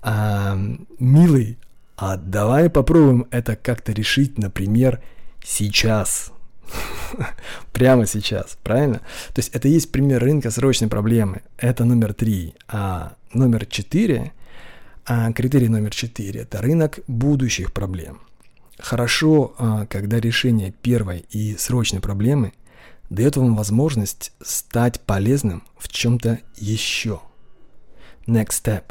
а, 0.02 0.58
милый, 0.98 1.60
а 1.98 2.18
давай 2.18 2.70
попробуем 2.70 3.28
это 3.30 3.56
как-то 3.56 3.92
решить, 3.92 4.38
например, 4.38 5.02
сейчас. 5.44 6.32
Прямо 7.74 8.06
сейчас, 8.06 8.58
правильно? 8.64 9.00
То 9.34 9.40
есть 9.40 9.50
это 9.54 9.68
есть 9.68 9.92
пример 9.92 10.22
рынка 10.22 10.52
срочной 10.52 10.88
проблемы. 10.88 11.42
Это 11.58 11.86
номер 11.86 12.14
три. 12.14 12.56
А 12.68 13.14
номер 13.34 13.66
четыре, 13.66 14.34
а 15.06 15.32
критерий 15.34 15.70
номер 15.70 15.92
четыре, 15.92 16.42
это 16.42 16.62
рынок 16.62 17.00
будущих 17.08 17.74
проблем. 17.74 18.22
Хорошо, 18.78 19.54
а, 19.58 19.86
когда 19.88 20.20
решение 20.20 20.72
первой 20.72 21.26
и 21.30 21.56
срочной 21.58 22.00
проблемы 22.00 22.54
дает 23.10 23.36
вам 23.36 23.56
возможность 23.56 24.32
стать 24.42 25.02
полезным 25.02 25.64
в 25.78 25.90
чем-то 25.90 26.40
еще. 26.58 27.22
Next 28.26 28.64
step. 28.64 28.84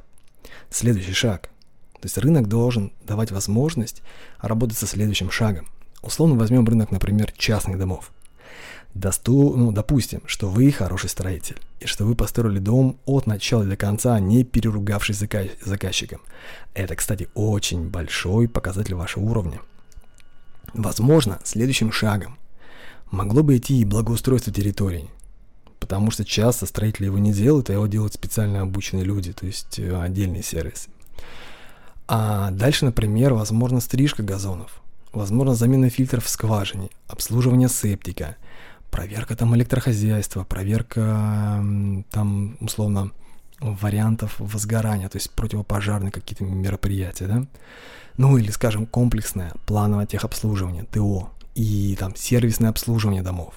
Следующий 0.71 1.13
шаг. 1.13 1.51
То 1.95 2.05
есть 2.05 2.19
рынок 2.19 2.49
должен 2.49 2.93
давать 3.05 3.31
возможность 3.31 4.03
работать 4.41 4.79
со 4.79 4.87
следующим 4.87 5.31
шагом– 5.31 5.69
Условно 6.03 6.37
возьмем 6.37 6.67
рынок, 6.67 6.91
например, 6.91 7.33
частных 7.33 7.79
домов. 7.79 8.13
Досту, 8.95 9.55
ну, 9.57 9.73
допустим, 9.73 10.23
что 10.27 10.49
вы 10.49 10.71
хороший 10.73 11.11
строитель, 11.11 11.61
и 11.81 11.87
что 11.87 12.05
вы 12.05 12.15
построили 12.15 12.59
дом 12.59 12.99
от 13.05 13.27
начала 13.27 13.65
до 13.65 13.77
конца, 13.77 14.19
не 14.19 14.45
переругавшись 14.45 15.21
зака- 15.21 15.51
заказчиком. 15.63 16.21
Это, 16.75 16.97
кстати, 16.97 17.29
очень 17.35 17.89
большой 17.89 18.49
показатель 18.49 18.95
вашего 18.95 19.25
уровня. 19.25 19.61
Возможно, 20.73 21.39
следующим 21.45 21.93
шагом 21.93 22.39
могло 23.11 23.43
бы 23.43 23.57
идти 23.57 23.81
и 23.81 23.85
благоустройство 23.85 24.53
территории, 24.53 25.11
потому 25.81 26.11
что 26.11 26.25
часто 26.25 26.67
строители 26.67 27.07
его 27.07 27.19
не 27.19 27.33
делают, 27.33 27.71
а 27.71 27.75
его 27.75 27.87
делают 27.87 28.15
специально 28.15 28.63
обученные 28.63 29.05
люди, 29.05 29.33
то 29.33 29.47
есть 29.47 29.79
э, 29.79 30.01
отдельные 30.01 30.43
сервисы. 30.43 30.89
А 32.07 32.51
дальше, 32.51 32.85
например, 32.85 33.35
возможно, 33.35 33.81
стрижка 33.81 34.23
газонов– 34.23 34.83
возможно 35.13 35.55
замена 35.55 35.91
фильтров 35.91 36.25
в 36.25 36.29
скважине, 36.29 36.91
обслуживание 37.07 37.69
септика, 37.69 38.37
проверка 38.91 39.37
там 39.37 39.55
электрохозяйства, 39.57 40.45
проверка 40.45 41.65
там 42.11 42.57
условно 42.61 43.13
вариантов 43.61 44.37
возгорания, 44.39 45.09
то 45.09 45.17
есть 45.17 45.31
противопожарные 45.33 46.13
какие-то 46.13 46.45
мероприятия, 46.45 47.27
да? 47.27 47.47
Ну 48.17 48.37
или, 48.37 48.51
скажем, 48.51 48.87
комплексное 48.87 49.53
плановое 49.67 50.07
техобслуживание, 50.07 50.85
ТО 50.85 51.31
и 51.55 51.97
там 51.99 52.15
сервисное 52.17 52.71
обслуживание 52.71 53.23
домов. 53.23 53.55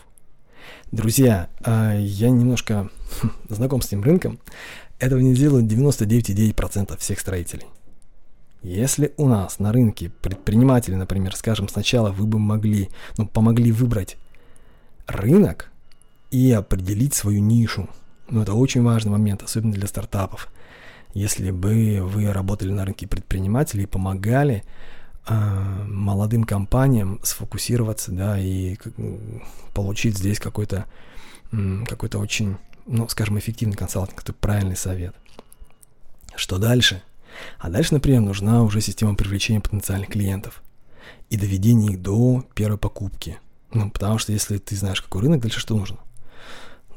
Друзья, 0.91 1.50
а, 1.63 1.96
я 1.96 2.29
немножко 2.29 2.89
знаком 3.50 3.81
с 3.81 3.88
этим 3.88 4.03
рынком. 4.03 4.39
Этого 5.00 5.20
не 5.20 5.34
делают 5.34 5.65
99,9% 5.65 6.98
всех 6.98 7.20
строителей. 7.20 7.65
Если 8.63 9.13
у 9.18 9.27
нас 9.27 9.60
на 9.60 9.72
рынке 9.72 10.12
предприниматели, 10.22 10.94
например, 10.96 11.36
скажем, 11.36 11.68
сначала 11.68 12.12
вы 12.12 12.27
бы 12.27 12.38
могли, 12.38 12.89
ну, 13.18 13.27
помогли 13.27 13.72
выбрать 13.72 14.18
рынок 15.08 15.72
и 16.30 16.51
определить 16.51 17.15
свою 17.15 17.41
нишу. 17.41 17.89
Ну, 18.30 18.41
это 18.41 18.53
очень 18.53 18.84
важный 18.84 19.12
момент, 19.12 19.41
особенно 19.41 19.74
для 19.74 19.88
стартапов. 19.88 20.50
Если 21.13 21.51
бы 21.51 22.01
вы 22.03 22.32
работали 22.32 22.72
на 22.72 22.86
рынке 22.86 23.08
предпринимателей 23.08 23.84
и 23.84 23.88
помогали 23.88 24.63
э, 25.27 25.34
молодым 25.88 26.44
компаниям 26.44 27.20
сфокусироваться, 27.24 28.12
да, 28.12 28.39
и 28.39 28.77
получить 29.74 30.18
здесь 30.18 30.39
какой-то 30.39 30.86
какой-то 31.86 32.20
очень, 32.20 32.56
ну, 32.86 33.10
скажем, 33.10 33.38
эффективный 33.38 33.75
консалтинг, 33.75 34.22
это 34.22 34.32
правильный 34.32 34.77
совет. 34.77 35.13
Что 36.34 36.58
дальше? 36.58 37.03
А 37.59 37.69
дальше, 37.69 37.93
например, 37.93 38.21
нужна 38.21 38.63
уже 38.63 38.81
система 38.81 39.15
привлечения 39.15 39.61
потенциальных 39.61 40.09
клиентов 40.09 40.61
и 41.29 41.38
доведения 41.38 41.93
их 41.93 42.01
до 42.01 42.45
первой 42.53 42.77
покупки. 42.77 43.39
Ну, 43.73 43.89
потому 43.89 44.17
что 44.17 44.33
если 44.33 44.57
ты 44.57 44.75
знаешь, 44.75 45.01
какой 45.01 45.21
рынок, 45.21 45.41
дальше 45.41 45.59
что 45.59 45.75
нужно? 45.75 45.97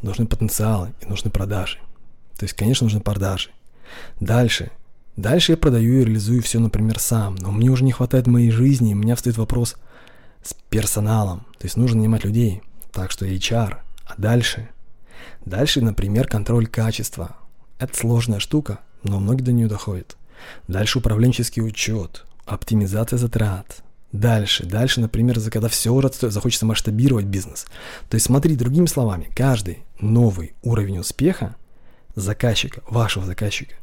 Нужны 0.03 0.27
потенциалы 0.27 0.93
и 1.01 1.07
нужны 1.07 1.31
продажи. 1.31 1.79
То 2.37 2.45
есть, 2.45 2.55
конечно, 2.55 2.85
нужны 2.85 3.01
продажи. 3.01 3.51
Дальше. 4.21 4.71
Дальше 5.17 5.53
я 5.53 5.57
продаю 5.57 6.01
и 6.01 6.05
реализую 6.05 6.43
все, 6.43 6.59
например, 6.59 6.99
сам. 6.99 7.37
Но 7.37 7.53
мне 7.53 7.71
уже 7.71 7.85
не 7.85 7.93
хватает 7.93 8.27
моей 8.27 8.51
жизни, 8.51 8.91
и 8.91 8.95
у 8.95 8.99
меня 8.99 9.15
встает 9.15 9.39
вопрос 9.39 9.77
с 10.43 10.55
персоналом. 10.69 11.47
То 11.59 11.67
есть 11.67 11.77
нужно 11.77 11.99
нанимать 11.99 12.25
людей. 12.25 12.63
Так 12.93 13.13
что 13.13 13.25
HR. 13.25 13.77
А 14.05 14.15
дальше? 14.19 14.69
Дальше, 15.45 15.81
например, 15.81 16.27
контроль 16.27 16.67
качества. 16.67 17.37
Это 17.79 17.97
сложная 17.97 18.41
штука, 18.41 18.81
но 19.03 19.21
многие 19.21 19.43
до 19.43 19.53
нее 19.53 19.69
доходят. 19.69 20.17
Дальше 20.69 20.99
управленческий 20.99 21.63
учет, 21.63 22.25
оптимизация 22.45 23.19
затрат. 23.19 23.83
Дальше, 24.13 24.65
дальше, 24.65 25.01
например, 25.01 25.41
когда 25.51 25.69
все 25.69 25.93
уже 25.93 26.11
захочется 26.21 26.67
масштабировать 26.67 27.25
бизнес. 27.27 27.67
То 28.09 28.15
есть 28.15 28.27
смотри, 28.27 28.55
другими 28.55 28.87
словами, 28.87 29.29
каждый 29.35 29.81
новый 30.01 30.55
уровень 30.63 30.99
успеха 30.99 31.57
заказчика, 32.15 32.83
вашего 32.89 33.27
заказчика, 33.27 33.75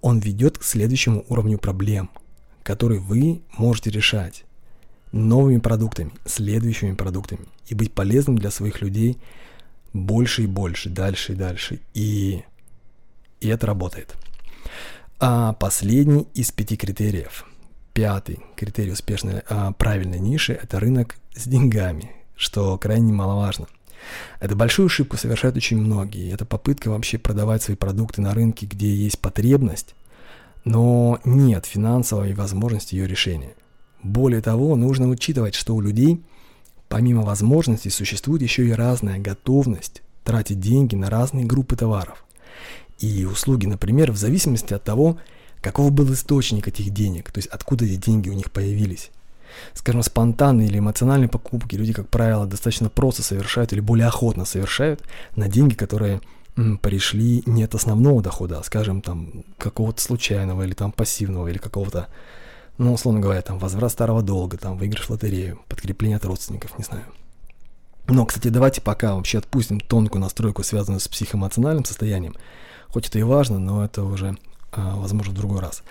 он 0.00 0.18
ведет 0.18 0.58
к 0.58 0.64
следующему 0.64 1.24
уровню 1.28 1.58
проблем, 1.58 2.10
которые 2.64 3.00
вы 3.00 3.42
можете 3.56 3.90
решать 3.90 4.44
новыми 5.12 5.58
продуктами, 5.58 6.12
следующими 6.26 6.94
продуктами 6.94 7.46
и 7.68 7.74
быть 7.74 7.92
полезным 7.92 8.36
для 8.36 8.50
своих 8.50 8.80
людей 8.80 9.18
больше 9.92 10.42
и 10.42 10.46
больше, 10.46 10.90
дальше 10.90 11.32
и 11.32 11.36
дальше. 11.36 11.80
И, 11.94 12.42
и 13.40 13.48
это 13.48 13.66
работает. 13.66 14.14
А 15.20 15.52
последний 15.54 16.28
из 16.34 16.52
пяти 16.52 16.76
критериев, 16.76 17.44
пятый 17.92 18.38
критерий 18.54 18.92
успешной 18.92 19.42
а, 19.48 19.72
правильной 19.72 20.20
ниши– 20.20 20.52
это 20.62 20.78
рынок 20.78 21.16
с 21.34 21.48
деньгами, 21.48 22.12
что 22.36 22.78
крайне 22.78 23.08
немаловажно. 23.08 23.66
Это 24.38 24.54
большую 24.54 24.86
ошибку 24.86 25.16
совершают 25.16 25.56
очень 25.56 25.76
многие. 25.76 26.32
Это 26.32 26.44
попытка 26.44 26.90
вообще 26.90 27.18
продавать 27.18 27.64
свои 27.64 27.74
продукты 27.74 28.20
на 28.20 28.32
рынке, 28.32 28.66
где 28.66 28.94
есть 28.94 29.18
потребность, 29.18 29.96
но 30.64 31.18
нет 31.24 31.66
финансовой 31.66 32.32
возможности 32.34 32.94
ее 32.94 33.08
решения. 33.08 33.56
Более 34.04 34.40
того, 34.40 34.76
нужно 34.76 35.08
учитывать, 35.08 35.56
что 35.56 35.74
у 35.74 35.80
людей 35.80 36.22
помимо 36.88 37.22
возможностей 37.22 37.90
существует 37.90 38.40
еще 38.42 38.68
и 38.68 38.72
разная 38.72 39.18
готовность 39.18 40.00
тратить 40.22 40.60
деньги 40.60 40.94
на 40.94 41.10
разные 41.10 41.44
группы 41.44 41.74
товаров 41.74 42.24
и 42.98 43.24
услуги, 43.24 43.66
например, 43.66 44.12
в 44.12 44.16
зависимости 44.16 44.74
от 44.74 44.84
того, 44.84 45.18
каков 45.60 45.92
был 45.92 46.12
источник 46.12 46.68
этих 46.68 46.90
денег, 46.90 47.30
то 47.30 47.38
есть 47.38 47.48
откуда 47.48 47.84
эти 47.84 47.96
деньги 47.96 48.28
у 48.28 48.34
них 48.34 48.50
появились. 48.50 49.10
Скажем, 49.74 50.02
спонтанные 50.02 50.68
или 50.68 50.78
эмоциональные 50.78 51.28
покупки 51.28 51.74
люди, 51.74 51.92
как 51.92 52.08
правило, 52.08 52.46
достаточно 52.46 52.90
просто 52.90 53.22
совершают 53.22 53.72
или 53.72 53.80
более 53.80 54.06
охотно 54.06 54.44
совершают 54.44 55.02
на 55.36 55.48
деньги, 55.48 55.74
которые 55.74 56.20
пришли 56.82 57.42
не 57.46 57.62
от 57.62 57.74
основного 57.74 58.20
дохода, 58.20 58.58
а, 58.58 58.64
скажем, 58.64 59.00
там, 59.00 59.44
какого-то 59.58 60.02
случайного 60.02 60.62
или 60.64 60.74
там 60.74 60.90
пассивного, 60.90 61.48
или 61.48 61.58
какого-то, 61.58 62.08
ну, 62.78 62.92
условно 62.92 63.20
говоря, 63.20 63.42
там, 63.42 63.58
возврат 63.58 63.92
старого 63.92 64.22
долга, 64.22 64.58
там, 64.58 64.76
выигрыш 64.76 65.06
в 65.06 65.10
лотерею, 65.10 65.60
подкрепление 65.68 66.16
от 66.16 66.24
родственников, 66.24 66.76
не 66.76 66.84
знаю. 66.84 67.04
Но, 68.08 68.26
кстати, 68.26 68.48
давайте 68.48 68.80
пока 68.80 69.14
вообще 69.14 69.38
отпустим 69.38 69.78
тонкую 69.80 70.20
настройку, 70.20 70.64
связанную 70.64 70.98
с 70.98 71.08
психоэмоциональным 71.08 71.84
состоянием. 71.84 72.34
Хоть 72.88 73.08
это 73.08 73.18
и 73.18 73.22
важно, 73.22 73.58
но 73.58 73.84
это 73.84 74.02
уже, 74.04 74.36
а, 74.72 74.96
возможно, 74.96 75.32
в 75.32 75.36
другой 75.36 75.60
раз. 75.60 75.82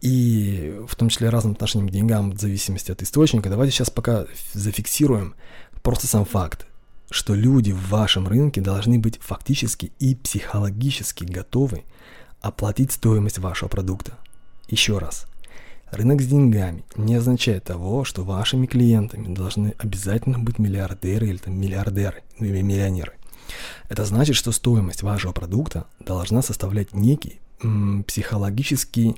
И 0.00 0.78
в 0.88 0.96
том 0.96 1.08
числе 1.08 1.28
разным 1.28 1.52
отношениям 1.52 1.88
к 1.88 1.92
деньгам 1.92 2.32
в 2.32 2.40
зависимости 2.40 2.90
от 2.90 3.02
источника. 3.02 3.50
Давайте 3.50 3.72
сейчас 3.72 3.90
пока 3.90 4.26
зафиксируем 4.52 5.34
просто 5.82 6.06
сам 6.06 6.24
факт, 6.24 6.66
что 7.10 7.34
люди 7.34 7.72
в 7.72 7.88
вашем 7.88 8.26
рынке 8.26 8.60
должны 8.60 8.98
быть 8.98 9.18
фактически 9.20 9.92
и 9.98 10.14
психологически 10.14 11.24
готовы 11.24 11.84
оплатить 12.40 12.92
стоимость 12.92 13.38
вашего 13.38 13.68
продукта. 13.68 14.14
Еще 14.68 14.98
раз, 14.98 15.26
Рынок 15.90 16.22
с 16.22 16.26
деньгами 16.26 16.84
не 16.96 17.16
означает 17.16 17.64
того, 17.64 18.04
что 18.04 18.22
вашими 18.22 18.66
клиентами 18.66 19.34
должны 19.34 19.74
обязательно 19.76 20.38
быть 20.38 20.60
миллиардеры 20.60 21.26
или 21.26 21.36
там 21.38 21.60
миллиардеры, 21.60 22.22
ну 22.38 22.46
или 22.46 22.62
миллионеры. 22.62 23.14
Это 23.88 24.04
значит, 24.04 24.36
что 24.36 24.52
стоимость 24.52 25.02
вашего 25.02 25.32
продукта 25.32 25.86
должна 25.98 26.42
составлять 26.42 26.94
некий 26.94 27.40
м, 27.62 28.04
психологически 28.04 29.16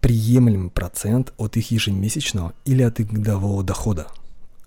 приемлемый 0.00 0.70
процент 0.70 1.32
от 1.36 1.56
их 1.56 1.70
ежемесячного 1.70 2.52
или 2.64 2.82
от 2.82 3.00
их 3.00 3.10
годового 3.12 3.62
дохода. 3.62 4.08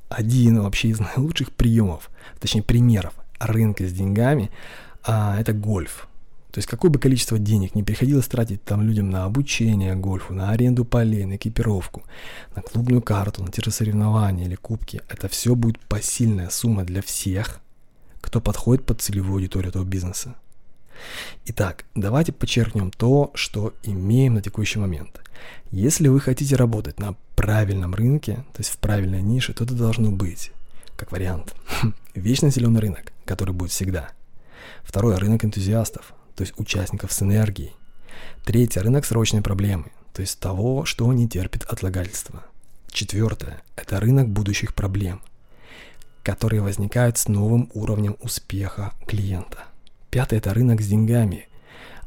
Один 0.09 0.61
вообще 0.61 0.89
из 0.89 0.99
наилучших 1.17 1.51
приемов, 1.51 2.09
точнее 2.39 2.63
примеров 2.63 3.13
рынка 3.39 3.87
с 3.87 3.91
деньгами, 3.91 4.49
а, 5.03 5.39
это 5.39 5.53
гольф. 5.53 6.07
То 6.51 6.59
есть 6.59 6.69
какое 6.69 6.89
бы 6.89 6.99
количество 6.99 7.37
денег 7.37 7.75
не 7.75 7.83
приходилось 7.83 8.27
тратить 8.27 8.63
там 8.63 8.81
людям 8.81 9.09
на 9.09 9.25
обучение 9.25 9.93
гольфу, 9.93 10.33
на 10.33 10.51
аренду 10.51 10.85
полей, 10.85 11.25
на 11.25 11.35
экипировку, 11.35 12.03
на 12.55 12.61
клубную 12.61 13.01
карту, 13.01 13.43
на 13.43 13.51
те 13.51 13.61
же 13.61 13.71
соревнования 13.71 14.45
или 14.45 14.55
кубки, 14.55 15.01
это 15.09 15.27
все 15.27 15.53
будет 15.53 15.79
посильная 15.79 16.49
сумма 16.49 16.85
для 16.85 17.01
всех, 17.01 17.59
кто 18.25 18.41
подходит 18.41 18.83
под 18.83 19.01
целевую 19.01 19.35
аудиторию 19.35 19.69
этого 19.69 19.83
бизнеса. 19.83 20.35
Итак, 21.45 21.85
давайте 21.93 22.31
подчеркнем 22.31 22.89
то, 22.89 23.29
что 23.35 23.75
имеем 23.83 24.33
на 24.33 24.41
текущий 24.41 24.79
момент. 24.79 25.21
Если 25.69 26.07
вы 26.07 26.19
хотите 26.19 26.55
работать 26.55 26.99
на 26.99 27.15
правильном 27.35 27.93
рынке, 27.93 28.43
то 28.53 28.59
есть 28.59 28.71
в 28.71 28.77
правильной 28.77 29.21
нише, 29.21 29.53
то 29.53 29.63
это 29.63 29.75
должно 29.75 30.11
быть, 30.11 30.51
как 30.95 31.11
вариант, 31.11 31.53
вечно 32.15 32.49
зеленый 32.49 32.81
рынок, 32.81 33.13
который 33.25 33.53
будет 33.53 33.71
всегда. 33.71 34.09
Второй– 34.83 35.15
рынок 35.17 35.45
энтузиастов, 35.45 36.13
то 36.35 36.41
есть 36.41 36.53
участников 36.57 37.13
с 37.13 37.21
энергией. 37.21 37.73
Третье– 38.43 38.81
рынок 38.81 39.05
срочной 39.05 39.43
проблемы, 39.43 39.91
то 40.13 40.21
есть 40.21 40.39
того, 40.39 40.85
что 40.85 41.11
не 41.13 41.29
терпит 41.29 41.63
отлагательства. 41.65 42.43
Четвертое– 42.89 43.61
это 43.75 43.99
рынок 43.99 44.29
будущих 44.29 44.73
проблем, 44.73 45.21
которые 46.25 46.61
возникают 46.61 47.17
с 47.17 47.29
новым 47.29 47.69
уровнем 47.73 48.17
успеха 48.21 48.91
клиента. 49.07 49.65
Пятое– 50.09 50.39
это 50.39 50.53
рынок 50.53 50.81
с 50.81 50.87
деньгами, 50.87 51.47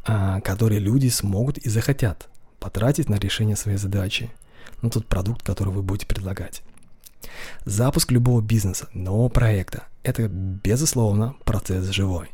а, 0.04 0.40
которые 0.42 0.80
люди 0.80 1.08
смогут 1.08 1.56
и 1.56 1.70
захотят 1.70 2.28
потратить 2.60 3.08
на 3.08 3.14
решение 3.14 3.56
своей 3.56 3.78
задачи, 3.78 4.30
ну 4.82 4.90
тот 4.90 5.06
продукт, 5.06 5.42
который 5.42 5.72
вы 5.72 5.82
будете 5.82 6.06
предлагать. 6.06 6.62
Запуск 7.64 8.12
любого 8.12 8.42
бизнеса, 8.42 8.88
нового 8.92 9.30
проекта– 9.30 9.84
это, 10.02 10.28
безусловно, 10.28 11.34
процесс 11.44 11.86
живой 11.86 12.30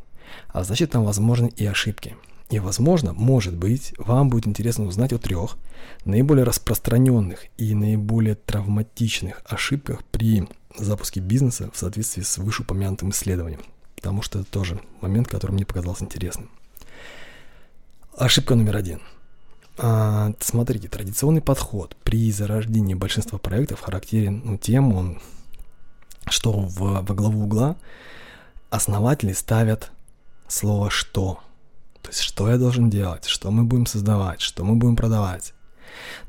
а 0.49 0.65
значит 0.65 0.91
там 0.91 1.05
возможны 1.05 1.53
и 1.57 1.67
ошибки. 1.67 2.17
И 2.51 2.59
возможно, 2.59 3.13
может 3.13 3.57
быть, 3.57 3.95
вам 3.99 4.31
будет 4.31 4.47
интересно 4.47 4.85
узнать 4.85 5.13
о 5.13 5.19
трех 5.19 5.57
наиболее 6.05 6.45
распространенных 6.45 7.47
и 7.57 7.75
наиболее 7.75 8.35
травматичных 8.35 9.43
ошибках 9.45 10.05
при 10.05 10.47
запуске 10.77 11.21
бизнеса 11.21 11.71
в 11.73 11.79
соответствии 11.79 12.23
с 12.23 12.39
вышеупомянутым 12.39 13.11
исследованием. 13.11 13.63
Потому 13.97 14.23
что 14.23 14.41
это 14.41 14.51
тоже 14.51 14.81
момент, 15.01 15.29
который 15.29 15.53
мне 15.53 15.65
показался 15.65 16.05
интересным. 16.05 16.51
Ошибка 18.17 18.55
номер 18.55 18.77
один. 18.77 19.01
А, 19.77 20.33
смотрите, 20.41 20.89
традиционный 20.89 21.41
подход 21.41 21.97
при 22.05 22.31
зарождении 22.31 22.95
большинства 22.95 23.39
проектов 23.39 23.81
характерен 23.81 24.43
ну, 24.45 24.59
тем, 24.59 24.95
он, 24.95 25.21
что 26.29 26.53
в, 26.53 27.03
во 27.03 27.15
главу 27.15 27.43
угла 27.43 27.77
основатели 28.71 29.33
ставят 29.33 29.91
слово 30.47 30.91
«что». 30.91 31.41
То 32.03 32.11
есть, 32.11 32.21
что 32.21 32.51
я 32.51 32.59
должен 32.59 32.91
делать, 32.91 33.25
что 33.25 33.51
мы 33.51 33.65
будем 33.65 33.87
создавать, 33.87 34.41
что 34.41 34.63
мы 34.65 34.77
будем 34.77 34.95
продавать. 34.95 35.55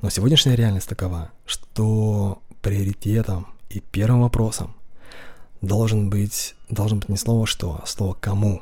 Но 0.02 0.10
сегодняшняя 0.10 0.56
реальность 0.56 0.88
такова, 0.88 1.32
что 1.46 2.42
приоритетом 2.62 3.48
и 3.70 3.80
первым 3.80 4.22
вопросом 4.22 4.76
должен 5.62 6.10
быть, 6.10 6.56
должен 6.70 7.00
быть 7.00 7.10
не 7.10 7.18
слово 7.18 7.46
«что», 7.46 7.80
а 7.82 7.88
слово 7.88 8.14
«кому». 8.14 8.62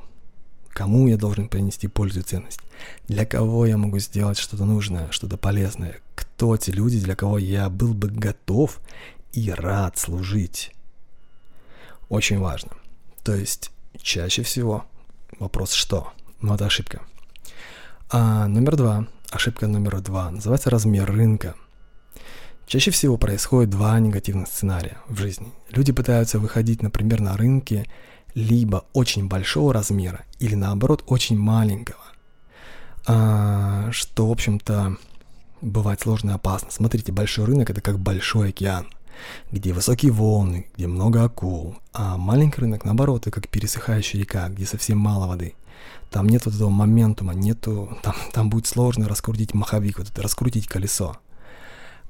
Кому 0.69 1.07
я 1.07 1.17
должен 1.17 1.49
принести 1.49 1.87
пользу 1.87 2.21
и 2.21 2.23
ценность? 2.23 2.59
Для 3.07 3.27
кого 3.27 3.67
я 3.67 3.77
могу 3.77 3.99
сделать 3.99 4.39
что-то 4.39 4.65
нужное, 4.65 5.11
что-то 5.11 5.37
полезное? 5.37 5.99
Кто 6.15 6.57
те 6.57 6.71
люди, 6.71 6.99
для 6.99 7.15
кого 7.15 7.37
я 7.37 7.69
был 7.69 7.93
бы 7.93 8.07
готов 8.09 8.79
и 9.33 9.51
рад 9.51 9.99
служить? 9.99 10.73
Очень 12.09 12.39
важно. 12.39 12.71
То 13.23 13.35
есть 13.35 13.69
чаще 14.01 14.41
всего 14.41 14.85
Вопрос 15.39 15.73
что? 15.73 16.13
Ну, 16.41 16.53
это 16.53 16.65
ошибка. 16.65 17.01
А 18.09 18.47
номер 18.47 18.75
два, 18.75 19.07
ошибка 19.31 19.67
номер 19.67 20.01
два, 20.01 20.29
называется 20.31 20.69
размер 20.69 21.11
рынка. 21.11 21.55
Чаще 22.65 22.91
всего 22.91 23.17
происходит 23.17 23.69
два 23.69 23.99
негативных 23.99 24.47
сценария 24.47 24.97
в 25.07 25.17
жизни. 25.17 25.51
Люди 25.69 25.91
пытаются 25.91 26.39
выходить, 26.39 26.81
например, 26.81 27.21
на 27.21 27.37
рынке 27.37 27.87
либо 28.33 28.85
очень 28.93 29.27
большого 29.27 29.73
размера, 29.73 30.25
или 30.39 30.55
наоборот 30.55 31.03
очень 31.07 31.37
маленького. 31.37 32.01
А, 33.05 33.91
что, 33.91 34.27
в 34.27 34.31
общем-то, 34.31 34.97
бывает 35.61 36.01
сложно 36.01 36.31
и 36.31 36.33
опасно. 36.33 36.69
Смотрите, 36.71 37.11
большой 37.11 37.45
рынок 37.45 37.69
это 37.69 37.81
как 37.81 37.99
большой 37.99 38.49
океан, 38.49 38.87
где 39.51 39.73
высокие 39.73 40.11
волны, 40.11 40.67
где 40.75 40.87
много 40.87 41.23
акул, 41.23 41.77
а 41.91 42.17
маленький 42.17 42.61
рынок, 42.61 42.85
наоборот, 42.85 43.21
это 43.23 43.31
как 43.31 43.49
пересыхающая 43.49 44.19
река, 44.19 44.49
где 44.49 44.65
совсем 44.65 44.97
мало 44.97 45.27
воды. 45.27 45.53
Там 46.09 46.27
нет 46.27 46.45
вот 46.45 46.55
этого 46.55 46.69
моментума, 46.69 47.33
нету, 47.33 47.97
там, 48.03 48.15
там 48.31 48.49
будет 48.49 48.67
сложно 48.67 49.07
раскрутить 49.07 49.53
маховик, 49.53 49.99
вот 49.99 50.09
это 50.09 50.21
раскрутить 50.21 50.67
колесо. 50.67 51.17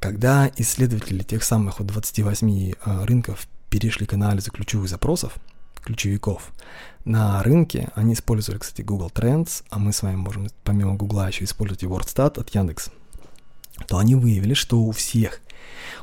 Когда 0.04 0.52
исследователи 0.58 1.24
тех 1.24 1.46
самых 1.46 1.80
вот 1.80 1.88
28 1.88 2.72
э, 2.72 3.06
рынков 3.06 3.48
перешли 3.70 4.06
к 4.06 4.12
анализу 4.12 4.52
ключевых 4.52 4.90
запросов, 4.90 5.38
ключевиков, 5.82 6.52
на 7.06 7.42
рынке 7.42 7.90
они 7.96 8.14
использовали, 8.14 8.60
кстати, 8.60 8.82
Google 8.82 9.10
Trends, 9.16 9.64
а 9.70 9.80
мы 9.80 9.94
с 9.94 10.04
вами 10.04 10.18
можем 10.18 10.50
помимо 10.66 10.96
Google 10.96 11.26
еще 11.26 11.46
использовать 11.46 11.84
и 11.84 11.86
WordStat 11.86 12.38
от 12.38 12.54
Яндекс, 12.54 12.90
то 13.88 13.98
они 13.98 14.16
выявили, 14.16 14.56
что 14.56 14.82
у 14.82 14.92
всех 14.92 15.40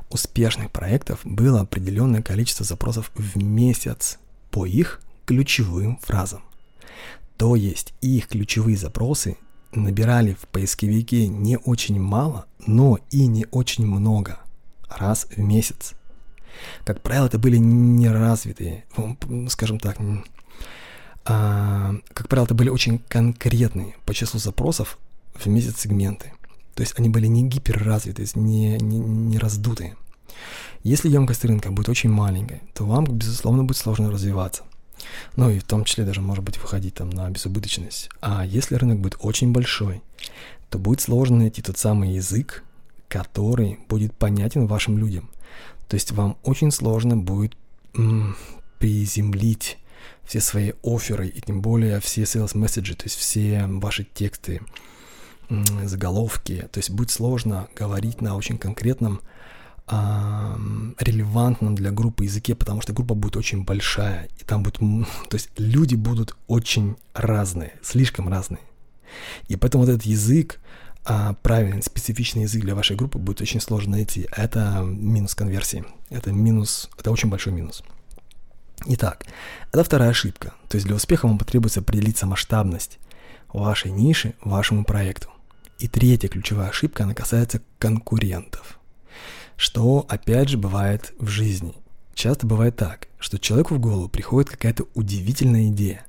успешных 0.08 0.70
проектов 0.70 1.20
было 1.24 1.60
определенное 1.60 2.22
количество 2.22 2.64
запросов 2.64 3.10
в 3.14 3.36
месяц 3.36 4.18
по 4.50 4.64
их 4.64 5.02
ключевым 5.26 5.98
фразам. 5.98 6.42
То 7.36 7.54
есть 7.54 7.92
их 8.00 8.28
ключевые 8.28 8.78
запросы 8.78 9.36
набирали 9.72 10.34
в 10.34 10.46
поисковике 10.48 11.28
не 11.28 11.58
очень 11.58 12.00
мало, 12.00 12.46
но 12.66 12.98
и 13.10 13.26
не 13.26 13.46
очень 13.50 13.86
много 13.86 14.38
раз 14.88 15.26
в 15.30 15.38
месяц. 15.38 15.94
Как 16.84 17.00
правило, 17.00 17.26
это 17.26 17.38
были 17.38 17.56
неразвитые, 17.56 18.84
скажем 19.48 19.78
так, 19.78 19.96
а, 21.24 21.94
как 22.12 22.28
правило, 22.28 22.46
это 22.46 22.54
были 22.54 22.68
очень 22.68 22.98
конкретные 22.98 23.94
по 24.04 24.14
числу 24.14 24.40
запросов 24.40 24.98
в 25.34 25.46
месяц 25.46 25.80
сегменты. 25.80 26.32
То 26.74 26.82
есть 26.82 26.98
они 26.98 27.08
были 27.08 27.26
не 27.26 27.42
гиперразвитые, 27.42 28.26
не, 28.34 28.78
не, 28.78 28.98
не 28.98 29.38
раздутые. 29.38 29.96
Если 30.82 31.10
емкость 31.10 31.44
рынка 31.44 31.70
будет 31.70 31.88
очень 31.88 32.10
маленькой, 32.10 32.62
то 32.74 32.84
вам, 32.84 33.04
безусловно, 33.04 33.64
будет 33.64 33.76
сложно 33.76 34.10
развиваться. 34.10 34.64
Ну 35.36 35.50
и 35.50 35.58
в 35.58 35.64
том 35.64 35.84
числе 35.84 36.04
даже, 36.04 36.20
может 36.20 36.44
быть, 36.44 36.58
выходить 36.58 36.94
там 36.94 37.10
на 37.10 37.28
безубыточность. 37.30 38.08
А 38.20 38.44
если 38.44 38.74
рынок 38.74 39.00
будет 39.00 39.16
очень 39.20 39.52
большой, 39.52 40.02
то 40.68 40.78
будет 40.78 41.00
сложно 41.00 41.38
найти 41.38 41.62
тот 41.62 41.78
самый 41.78 42.14
язык, 42.14 42.64
который 43.08 43.78
будет 43.88 44.14
понятен 44.14 44.66
вашим 44.66 44.98
людям. 44.98 45.30
То 45.88 45.94
есть 45.94 46.12
вам 46.12 46.36
очень 46.44 46.70
сложно 46.70 47.16
будет 47.16 47.54
м, 47.94 48.36
приземлить 48.78 49.78
все 50.24 50.40
свои 50.40 50.72
оферы 50.84 51.26
и 51.26 51.40
тем 51.40 51.60
более 51.60 52.00
все 52.00 52.22
sales 52.22 52.54
messages, 52.54 52.94
то 52.94 53.04
есть 53.04 53.16
все 53.16 53.66
ваши 53.66 54.04
тексты, 54.04 54.60
заголовки. 55.84 56.68
То 56.70 56.78
есть 56.78 56.90
будет 56.90 57.10
сложно 57.10 57.68
говорить 57.74 58.20
на 58.20 58.36
очень 58.36 58.58
конкретном 58.58 59.20
релевантном 60.98 61.74
для 61.74 61.90
группы 61.90 62.24
языке, 62.24 62.54
потому 62.54 62.80
что 62.80 62.92
группа 62.92 63.14
будет 63.14 63.36
очень 63.36 63.64
большая, 63.64 64.28
и 64.38 64.44
там 64.44 64.62
будет, 64.62 64.78
то 65.28 65.34
есть 65.34 65.50
люди 65.56 65.94
будут 65.94 66.36
очень 66.46 66.96
разные, 67.14 67.74
слишком 67.82 68.28
разные. 68.28 68.60
И 69.48 69.56
поэтому 69.56 69.84
вот 69.84 69.90
этот 69.90 70.04
язык, 70.04 70.60
а 71.04 71.34
правильный, 71.42 71.82
специфичный 71.82 72.42
язык 72.42 72.62
для 72.62 72.74
вашей 72.74 72.96
группы 72.96 73.18
будет 73.18 73.40
очень 73.40 73.60
сложно 73.60 73.92
найти. 73.92 74.28
Это 74.36 74.82
минус 74.84 75.34
конверсии. 75.34 75.84
Это 76.10 76.30
минус, 76.30 76.90
это 76.98 77.10
очень 77.10 77.30
большой 77.30 77.52
минус. 77.52 77.82
Итак, 78.86 79.24
это 79.72 79.82
вторая 79.82 80.10
ошибка. 80.10 80.54
То 80.68 80.76
есть 80.76 80.86
для 80.86 80.96
успеха 80.96 81.26
вам 81.26 81.38
потребуется 81.38 81.80
определиться 81.80 82.26
масштабность 82.26 82.98
вашей 83.52 83.90
ниши 83.90 84.34
вашему 84.42 84.84
проекту. 84.84 85.30
И 85.78 85.88
третья 85.88 86.28
ключевая 86.28 86.68
ошибка, 86.68 87.04
она 87.04 87.14
касается 87.14 87.62
конкурентов. 87.78 88.79
Что, 89.60 90.06
опять 90.08 90.48
же, 90.48 90.56
бывает 90.56 91.12
в 91.18 91.26
жизни. 91.26 91.74
Часто 92.14 92.46
бывает 92.46 92.76
так, 92.76 93.08
что 93.18 93.38
человеку 93.38 93.74
в 93.74 93.78
голову 93.78 94.08
приходит 94.08 94.48
какая-то 94.48 94.86
удивительная 94.94 95.68
идея. 95.68 96.06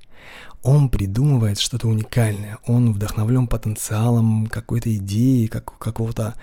Он 0.64 0.88
придумывает 0.88 1.60
что-то 1.60 1.90
уникальное, 1.90 2.60
он 2.66 2.94
вдохновлен 2.94 3.48
потенциалом 3.48 4.48
какой-то 4.48 4.96
идеи, 4.96 5.48
как, 5.48 5.78
какого-то 5.80 6.36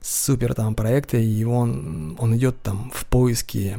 супер 0.00 0.54
там 0.54 0.74
проекта, 0.74 1.18
и 1.18 1.44
он, 1.44 2.16
он 2.18 2.34
идет 2.38 2.62
там 2.62 2.90
в 2.94 3.04
поиске 3.04 3.78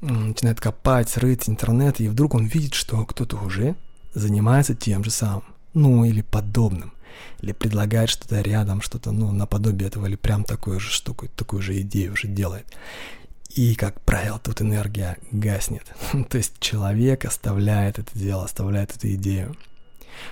начинает 0.00 0.58
копать, 0.58 1.18
рыть 1.18 1.50
интернет, 1.50 2.00
и 2.00 2.08
вдруг 2.08 2.34
он 2.34 2.46
видит, 2.46 2.72
что 2.72 3.04
кто-то 3.04 3.36
уже 3.36 3.76
занимается 4.14 4.74
тем 4.74 5.04
же 5.04 5.10
самым, 5.10 5.44
ну 5.74 6.06
или 6.06 6.22
подобным, 6.22 6.94
или 7.40 7.52
предлагает 7.52 8.10
что-то 8.10 8.40
рядом, 8.40 8.80
что-то, 8.82 9.12
ну, 9.12 9.32
наподобие 9.32 9.88
этого, 9.88 10.06
или 10.06 10.16
прям 10.16 10.44
такую 10.44 10.80
же 10.80 10.90
штуку, 10.90 11.28
такую 11.28 11.62
же 11.62 11.80
идею 11.80 12.12
уже 12.12 12.28
делает. 12.28 12.66
И, 13.50 13.74
как 13.74 14.00
правило, 14.02 14.38
тут 14.38 14.62
энергия 14.62 15.18
гаснет. 15.32 15.84
То 16.28 16.38
есть 16.38 16.60
человек 16.60 17.24
оставляет 17.24 17.98
это 17.98 18.16
дело, 18.16 18.44
оставляет 18.44 18.96
эту 18.96 19.12
идею. 19.14 19.56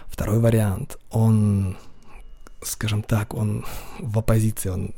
Второй 0.07 0.39
вариант, 0.39 0.99
он, 1.11 1.77
скажем 2.63 3.03
так, 3.03 3.35
он 3.35 3.65
в 3.99 4.19
оппозиции, 4.19 4.69
он 4.69 4.95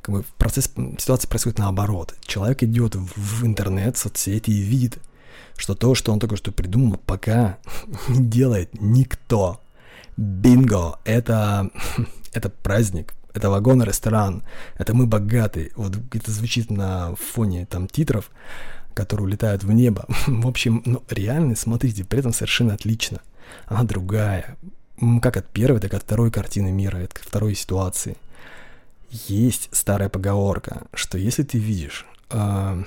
как 0.00 0.14
бы 0.14 0.24
процесс, 0.38 0.70
ситуация 0.98 1.28
происходит 1.28 1.58
наоборот. 1.58 2.14
Человек 2.24 2.62
идет 2.62 2.94
в, 2.94 3.44
интернет, 3.44 3.96
в 3.96 4.00
соцсети 4.00 4.50
и 4.50 4.62
видит, 4.62 4.98
что 5.56 5.74
то, 5.74 5.94
что 5.94 6.12
он 6.12 6.20
только 6.20 6.36
что 6.36 6.52
придумал, 6.52 6.98
пока 7.04 7.58
не 8.08 8.24
делает 8.24 8.80
никто. 8.80 9.60
Бинго! 10.18 10.98
Это, 11.04 11.70
это 12.32 12.50
праздник, 12.50 13.14
это 13.32 13.48
вагон-ресторан, 13.48 14.42
это 14.76 14.94
мы 14.94 15.06
богатые. 15.06 15.70
Вот 15.76 15.96
это 16.12 16.30
звучит 16.30 16.70
на 16.70 17.14
фоне 17.16 17.64
там 17.64 17.88
титров, 17.88 18.30
которые 18.92 19.24
улетают 19.24 19.64
в 19.64 19.72
небо. 19.72 20.04
в 20.26 20.46
общем, 20.46 20.82
ну, 20.84 21.02
реальность, 21.08 21.62
смотрите, 21.62 22.04
при 22.04 22.18
этом 22.18 22.34
совершенно 22.34 22.74
отлично. 22.74 23.20
Она 23.66 23.84
другая. 23.84 24.58
Как 25.22 25.38
от 25.38 25.46
первой, 25.46 25.80
так 25.80 25.94
и 25.94 25.96
от 25.96 26.02
второй 26.02 26.30
картины 26.30 26.70
мира, 26.70 26.98
от 26.98 27.16
второй 27.16 27.54
ситуации– 27.54 28.16
есть 29.10 29.68
старая 29.72 30.08
поговорка, 30.08 30.82
что 30.92 31.18
если 31.18 31.42
ты 31.42 31.58
видишь, 31.58 32.06
э, 32.30 32.82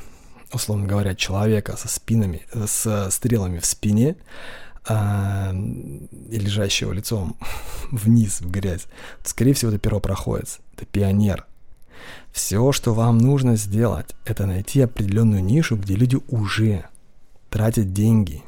условно 0.54 0.86
говоря, 0.86 1.16
человека 1.16 1.78
со 1.78 1.88
спинами, 1.88 2.46
с 2.54 3.10
стрелами 3.12 3.60
в 3.60 3.66
спине, 3.66 4.16
э, 4.88 5.54
и 6.30 6.38
лежащего 6.38 6.92
лицом 6.92 7.36
вниз 7.92 8.42
в 8.42 8.50
грязь, 8.50 8.88
то, 9.24 9.30
скорее 9.30 9.54
всего, 9.54 9.72
это 9.72 9.80
первопроходец, 9.80 10.60
это 10.76 10.86
пионер. 10.86 11.46
Все, 12.32 12.72
что 12.72 12.94
вам 12.94 13.18
нужно 13.18 13.56
сделать, 13.56 14.16
это 14.26 14.46
найти 14.46 14.82
определенную 14.82 15.44
нишу, 15.44 15.76
где 15.76 15.96
люди 15.96 16.18
уже 16.30 16.86
тратят 17.50 17.94
деньги. 17.94 18.44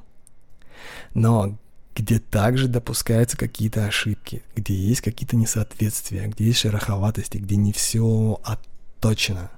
Но 1.13 1.58
где 1.96 2.19
также 2.19 2.67
допускаются 2.67 3.38
какие-то 3.38 3.86
ошибки, 3.86 4.41
где 4.56 4.74
есть 4.74 5.02
какие-то 5.02 5.36
несоответствия, 5.36 6.28
где 6.28 6.46
есть 6.46 6.60
шероховатости, 6.60 7.38
где 7.38 7.56
не 7.56 7.72
все 7.72 8.39
отточено. 8.43 9.52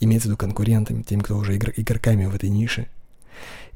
Имеется 0.00 0.28
в 0.28 0.30
виду 0.30 0.38
конкурентами, 0.38 1.02
теми, 1.02 1.20
кто 1.20 1.36
уже 1.36 1.56
игр- 1.56 1.72
игроками 1.76 2.26
в 2.26 2.34
этой 2.34 2.48
нише. 2.48 2.88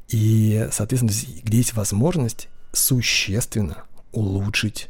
И, 0.09 0.67
соответственно, 0.71 1.11
где 1.43 1.57
есть 1.57 1.73
возможность 1.73 2.49
существенно 2.71 3.83
улучшить 4.11 4.89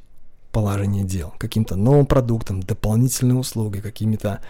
положение 0.51 1.03
дел 1.03 1.33
каким-то 1.37 1.75
новым 1.75 2.05
продуктом, 2.05 2.61
дополнительной 2.61 3.39
услугой, 3.39 3.81
какими-то 3.81 4.41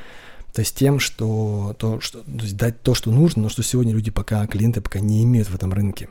то 0.53 0.61
есть 0.61 0.75
тем, 0.75 0.99
что, 0.99 1.75
то, 1.77 2.01
что 2.01 2.19
то 2.21 2.43
есть 2.43 2.57
дать 2.57 2.81
то, 2.81 2.95
что 2.95 3.11
нужно, 3.11 3.43
но 3.43 3.49
что 3.49 3.61
сегодня 3.61 3.93
люди 3.93 4.09
пока, 4.09 4.47
клиенты 4.47 4.81
пока 4.81 4.99
не 4.99 5.23
имеют 5.23 5.49
в 5.49 5.55
этом 5.55 5.73
рынке. 5.73 6.09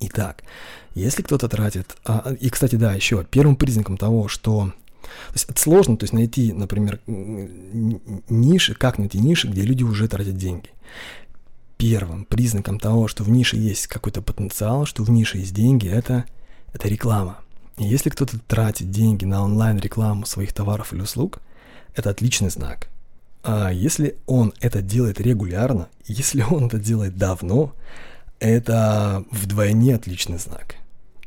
Итак, 0.00 0.42
если 0.94 1.22
кто-то 1.22 1.48
тратит... 1.48 1.96
А, 2.04 2.34
и, 2.40 2.48
кстати, 2.50 2.76
да, 2.76 2.94
еще 2.94 3.24
первым 3.28 3.56
признаком 3.56 3.96
того, 3.96 4.28
что... 4.28 4.72
То 5.02 5.32
есть 5.34 5.46
это 5.48 5.60
сложно, 5.60 5.96
то 5.96 6.04
есть 6.04 6.12
найти, 6.12 6.52
например, 6.52 7.00
ниши, 7.06 8.74
как 8.74 8.98
найти 8.98 9.18
ниши, 9.18 9.48
где 9.48 9.62
люди 9.62 9.82
уже 9.82 10.08
тратят 10.08 10.36
деньги. 10.36 10.70
Первым 11.76 12.24
признаком 12.24 12.78
того, 12.78 13.06
что 13.06 13.22
в 13.22 13.28
нише 13.28 13.56
есть 13.56 13.86
какой-то 13.86 14.22
потенциал, 14.22 14.86
что 14.86 15.02
в 15.02 15.10
нише 15.10 15.38
есть 15.38 15.54
деньги, 15.54 15.88
это, 15.88 16.24
это 16.72 16.88
реклама. 16.88 17.38
И 17.76 17.84
если 17.84 18.08
кто-то 18.08 18.38
тратит 18.38 18.90
деньги 18.90 19.24
на 19.24 19.42
онлайн-рекламу 19.42 20.24
своих 20.24 20.54
товаров 20.54 20.92
или 20.92 21.02
услуг, 21.02 21.40
это 21.94 22.10
отличный 22.10 22.50
знак. 22.50 22.88
А 23.42 23.70
если 23.70 24.16
он 24.26 24.54
это 24.60 24.82
делает 24.82 25.20
регулярно, 25.20 25.88
если 26.06 26.42
он 26.42 26.66
это 26.66 26.78
делает 26.78 27.16
давно, 27.16 27.74
это 28.40 29.24
вдвойне 29.30 29.94
отличный 29.94 30.38
знак. 30.38 30.76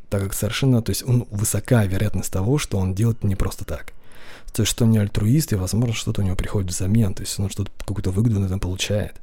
Так 0.10 0.24
как 0.24 0.34
совершенно, 0.34 0.82
то 0.82 0.90
есть 0.90 1.08
он 1.08 1.28
высока 1.30 1.86
вероятность 1.86 2.34
того, 2.34 2.58
что 2.58 2.78
он 2.78 2.96
делает 2.96 3.24
не 3.24 3.36
просто 3.36 3.64
так. 3.64 3.94
То 4.52 4.64
есть, 4.64 4.72
что 4.72 4.86
он 4.86 4.92
не 4.92 4.98
альтруист, 4.98 5.54
и, 5.54 5.56
возможно, 5.56 5.94
что-то 5.94 6.22
у 6.22 6.26
него 6.26 6.36
приходит 6.36 6.72
взамен, 6.72 7.14
то 7.14 7.22
есть 7.22 7.40
он 7.40 7.50
что-то, 7.50 7.72
какую-то 7.78 8.10
выгоду 8.10 8.40
на 8.40 8.46
этом 8.46 8.60
получает. 8.60 9.16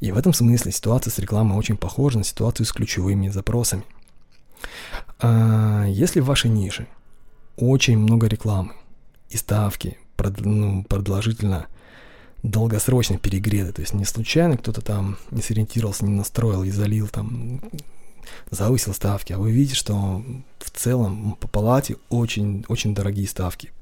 И 0.00 0.12
в 0.12 0.18
этом 0.18 0.32
смысле 0.32 0.72
ситуация 0.72 1.10
с 1.10 1.18
рекламой 1.18 1.56
очень 1.56 1.76
похожа 1.76 2.18
на 2.18 2.24
ситуацию 2.24 2.66
с 2.66 2.72
ключевыми 2.72 3.28
запросами. 3.28 3.84
А 5.18 5.84
если 5.86 6.20
в 6.20 6.26
вашей 6.26 6.50
нише 6.50 6.86
очень 7.56 7.98
много 7.98 8.26
рекламы 8.26 8.72
и 9.30 9.36
ставки 9.36 9.98
ну, 10.38 10.84
продолжительно 10.84 11.66
долгосрочно 12.42 13.18
перегреты. 13.18 13.72
То 13.72 13.80
есть 13.82 13.94
не 13.94 14.04
случайно 14.04 14.56
кто-то 14.56 14.80
там 14.80 15.18
не 15.30 15.42
сориентировался, 15.42 16.04
не 16.04 16.12
настроил 16.12 16.64
и 16.64 16.70
залил 16.70 17.08
там, 17.08 17.60
завысил 18.50 18.94
ставки. 18.94 19.32
А 19.32 19.38
вы 19.38 19.52
видите, 19.52 19.74
что 19.74 20.22
в 20.58 20.70
целом 20.70 21.36
по 21.40 21.48
палате 21.48 21.96
очень, 22.08 22.64
очень 22.68 22.94
дорогие 22.94 23.28
ставки. 23.28 23.72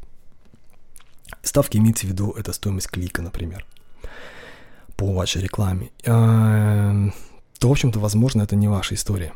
Ставки 1.42 1.76
имеется 1.78 2.06
в 2.06 2.10
виду, 2.10 2.32
это 2.32 2.52
стоимость 2.52 2.88
клика, 2.88 3.22
например, 3.22 3.64
по 5.00 5.14
вашей 5.14 5.40
рекламе. 5.40 5.92
А, 6.06 6.92
то, 7.58 7.68
в 7.68 7.72
общем-то, 7.72 7.98
возможно, 7.98 8.42
это 8.42 8.54
не 8.54 8.68
ваша 8.68 8.94
история. 8.94 9.32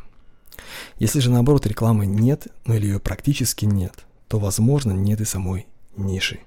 Если 0.99 1.19
же, 1.19 1.31
наоборот, 1.31 1.65
рекламы 1.65 2.05
нет, 2.05 2.47
ну 2.67 2.75
или 2.75 2.85
ее 2.85 2.99
практически 2.99 3.65
нет, 3.65 4.05
то, 4.27 4.37
возможно, 4.37 4.91
нет 4.91 5.21
и 5.21 5.25
самой 5.25 5.65
ниши. 5.97 6.41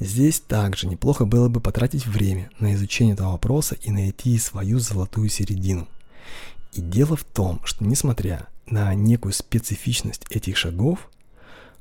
Здесь 0.00 0.40
также 0.40 0.88
неплохо 0.88 1.26
было 1.26 1.48
бы 1.48 1.60
потратить 1.60 2.06
время 2.06 2.50
на 2.58 2.74
изучение 2.74 3.14
этого 3.14 3.30
вопроса 3.30 3.76
и 3.80 3.92
найти 3.92 4.36
свою 4.38 4.80
золотую 4.80 5.28
середину. 5.28 5.86
И 6.72 6.80
дело 6.80 7.16
в 7.16 7.22
том, 7.22 7.60
что 7.62 7.84
несмотря 7.84 8.48
на 8.66 8.92
некую 8.94 9.32
специфичность 9.32 10.26
этих 10.28 10.56
шагов, 10.56 11.08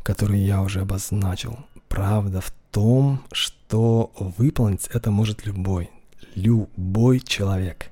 которые 0.04 0.46
я 0.46 0.62
уже 0.62 0.82
обозначил, 0.82 1.58
правда 1.90 2.42
в 2.42 2.54
том, 2.70 3.24
что 3.32 4.12
выполнить 4.38 4.86
это 4.94 5.10
может 5.10 5.48
любой, 5.48 5.90
любой 6.36 7.20
человек. 7.20 7.88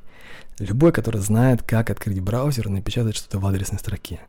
Любой, 0.60 0.92
который 0.92 1.22
знает, 1.22 1.64
как 1.64 1.90
открыть 1.90 2.20
браузер 2.20 2.68
и 2.68 2.72
напечатать 2.72 3.16
что-то 3.16 3.40
в 3.40 3.46
адресной 3.46 3.80
строке. 3.80 4.20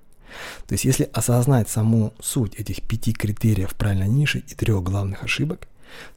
То 0.66 0.72
есть 0.72 0.84
если 0.84 1.08
осознать 1.12 1.68
саму 1.68 2.14
суть 2.20 2.54
этих 2.54 2.82
пяти 2.82 3.12
критериев 3.12 3.74
правильной 3.74 4.08
ниши 4.08 4.38
и 4.38 4.54
трех 4.54 4.82
главных 4.82 5.22
ошибок, 5.24 5.68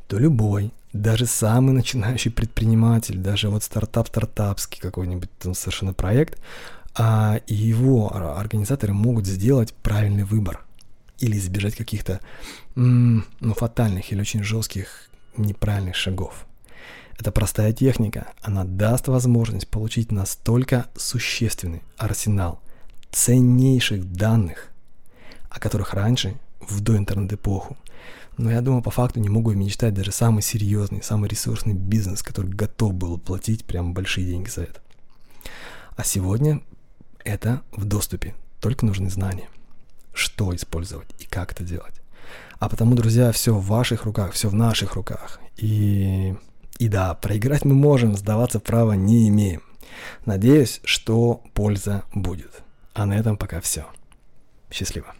то 0.07 0.17
любой, 0.17 0.71
даже 0.93 1.25
самый 1.25 1.73
начинающий 1.73 2.31
предприниматель, 2.31 3.17
даже 3.17 3.49
вот 3.49 3.63
стартап-стартапский 3.63 4.79
какой-нибудь 4.79 5.29
там 5.39 5.53
совершенно 5.53 5.93
проект, 5.93 6.39
а 6.97 7.41
его 7.47 8.15
организаторы 8.15 8.93
могут 8.93 9.25
сделать 9.25 9.73
правильный 9.73 10.23
выбор 10.23 10.63
или 11.19 11.37
избежать 11.37 11.75
каких-то 11.75 12.21
ну, 12.75 13.23
фатальных 13.53 14.11
или 14.11 14.21
очень 14.21 14.43
жестких 14.43 15.09
неправильных 15.35 15.95
шагов. 15.95 16.45
Это 17.17 17.31
простая 17.31 17.71
техника, 17.73 18.27
она 18.41 18.63
даст 18.63 19.07
возможность 19.07 19.67
получить 19.67 20.11
настолько 20.11 20.87
существенный 20.95 21.81
арсенал 21.97 22.61
ценнейших 23.11 24.11
данных, 24.11 24.69
о 25.49 25.59
которых 25.59 25.93
раньше 25.93 26.37
в 26.59 26.81
доинтернет-эпоху. 26.81 27.77
Но 28.37 28.51
я 28.51 28.59
думаю, 28.61 28.83
по 28.83 28.91
факту 28.91 29.21
не 29.21 29.29
могу 29.29 29.53
мечтать 29.53 29.93
даже 29.93 30.11
самый 30.11 30.41
серьезный, 30.41 31.01
самый 31.01 31.29
ресурсный 31.29 31.73
бизнес, 31.73 32.21
который 32.21 32.51
готов 32.51 32.93
был 32.93 33.17
платить 33.17 33.63
прям 33.63 33.93
большие 33.93 34.27
деньги 34.27 34.49
за 34.49 34.63
это. 34.63 34.81
А 35.95 36.03
сегодня 36.03 36.61
это 37.23 37.61
в 37.71 37.85
доступе, 37.85 38.35
только 38.59 38.85
нужны 38.85 39.09
знания, 39.09 39.47
что 40.13 40.53
использовать 40.53 41.07
и 41.19 41.25
как 41.25 41.53
это 41.53 41.63
делать. 41.63 42.01
А 42.59 42.67
потому, 42.67 42.95
друзья, 42.95 43.31
все 43.31 43.53
в 43.53 43.65
ваших 43.65 44.03
руках, 44.03 44.33
все 44.33 44.49
в 44.49 44.53
наших 44.53 44.95
руках. 44.95 45.39
И, 45.55 46.35
и 46.77 46.87
да, 46.87 47.13
проиграть 47.13 47.65
мы 47.65 47.73
можем, 47.73 48.15
сдаваться 48.15 48.59
права 48.59 48.93
не 48.93 49.27
имеем. 49.29 49.61
Надеюсь, 50.25 50.81
что 50.83 51.41
польза 51.53 52.03
будет. 52.13 52.63
А 52.93 53.05
на 53.05 53.13
этом 53.13 53.37
пока 53.37 53.61
все. 53.61 53.85
Счастливо. 54.71 55.13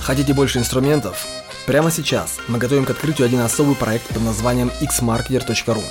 Хотите 0.00 0.34
больше 0.34 0.58
инструментов? 0.58 1.26
Прямо 1.66 1.90
сейчас 1.90 2.38
мы 2.48 2.58
готовим 2.58 2.84
к 2.84 2.90
открытию 2.90 3.26
один 3.26 3.40
особый 3.40 3.74
проект 3.74 4.06
под 4.08 4.22
названием 4.22 4.70
xmarketer.ru. 4.80 5.82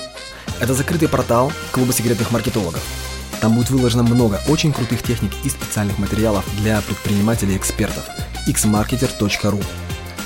Это 0.60 0.74
закрытый 0.74 1.08
портал 1.08 1.52
клуба 1.72 1.94
секретных 1.94 2.32
маркетологов. 2.32 2.84
Там 3.42 3.56
будет 3.56 3.70
выложено 3.70 4.02
много 4.02 4.40
очень 4.48 4.74
крутых 4.74 5.04
техник 5.04 5.32
и 5.44 5.50
специальных 5.50 6.00
материалов 6.00 6.46
для 6.58 6.82
предпринимателей 6.82 7.54
и 7.54 7.58
экспертов. 7.58 8.04
xmarketer.ru 8.48 9.64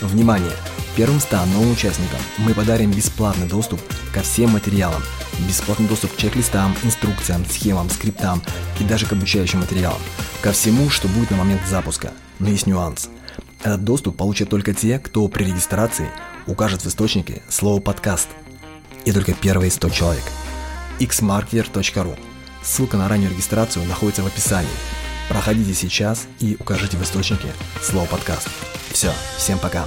Внимание! 0.01 0.53
Первым 0.95 1.19
100 1.19 1.45
новым 1.45 1.71
участникам 1.71 2.19
мы 2.37 2.53
подарим 2.53 2.91
бесплатный 2.91 3.47
доступ 3.47 3.79
ко 4.13 4.21
всем 4.21 4.51
материалам, 4.51 5.01
бесплатный 5.47 5.87
доступ 5.87 6.13
к 6.13 6.17
чек-листам, 6.17 6.75
инструкциям, 6.83 7.45
схемам, 7.45 7.89
скриптам 7.89 8.41
и 8.79 8.83
даже 8.83 9.05
к 9.05 9.13
обучающим 9.13 9.59
материалам, 9.59 10.01
ко 10.41 10.51
всему, 10.51 10.89
что 10.89 11.07
будет 11.07 11.31
на 11.31 11.37
момент 11.37 11.61
запуска. 11.67 12.11
Но 12.39 12.49
есть 12.49 12.67
нюанс– 12.67 13.09
этот 13.63 13.83
доступ 13.83 14.17
получат 14.17 14.49
только 14.49 14.73
те, 14.73 14.97
кто 14.97 15.27
при 15.27 15.43
регистрации 15.43 16.09
укажет 16.47 16.83
в 16.83 16.87
источнике 16.87 17.43
слово 17.47 17.79
«подкаст». 17.79 18.27
И 19.05 19.11
только 19.11 19.33
первые 19.33 19.69
100 19.69 19.89
человек. 19.89 20.23
xmarketer.ru 20.99 22.17
Ссылка 22.63 22.97
на 22.97 23.07
раннюю 23.07 23.31
регистрацию 23.31 23.85
находится 23.85 24.23
в 24.23 24.27
описании. 24.27 24.69
Проходите 25.29 25.73
сейчас 25.73 26.27
и 26.39 26.57
укажите 26.59 26.97
в 26.97 27.03
источнике 27.03 27.53
слово 27.81 28.05
«подкаст». 28.07 28.49
Все, 28.91 29.11
всем 29.37 29.59
пока. 29.59 29.85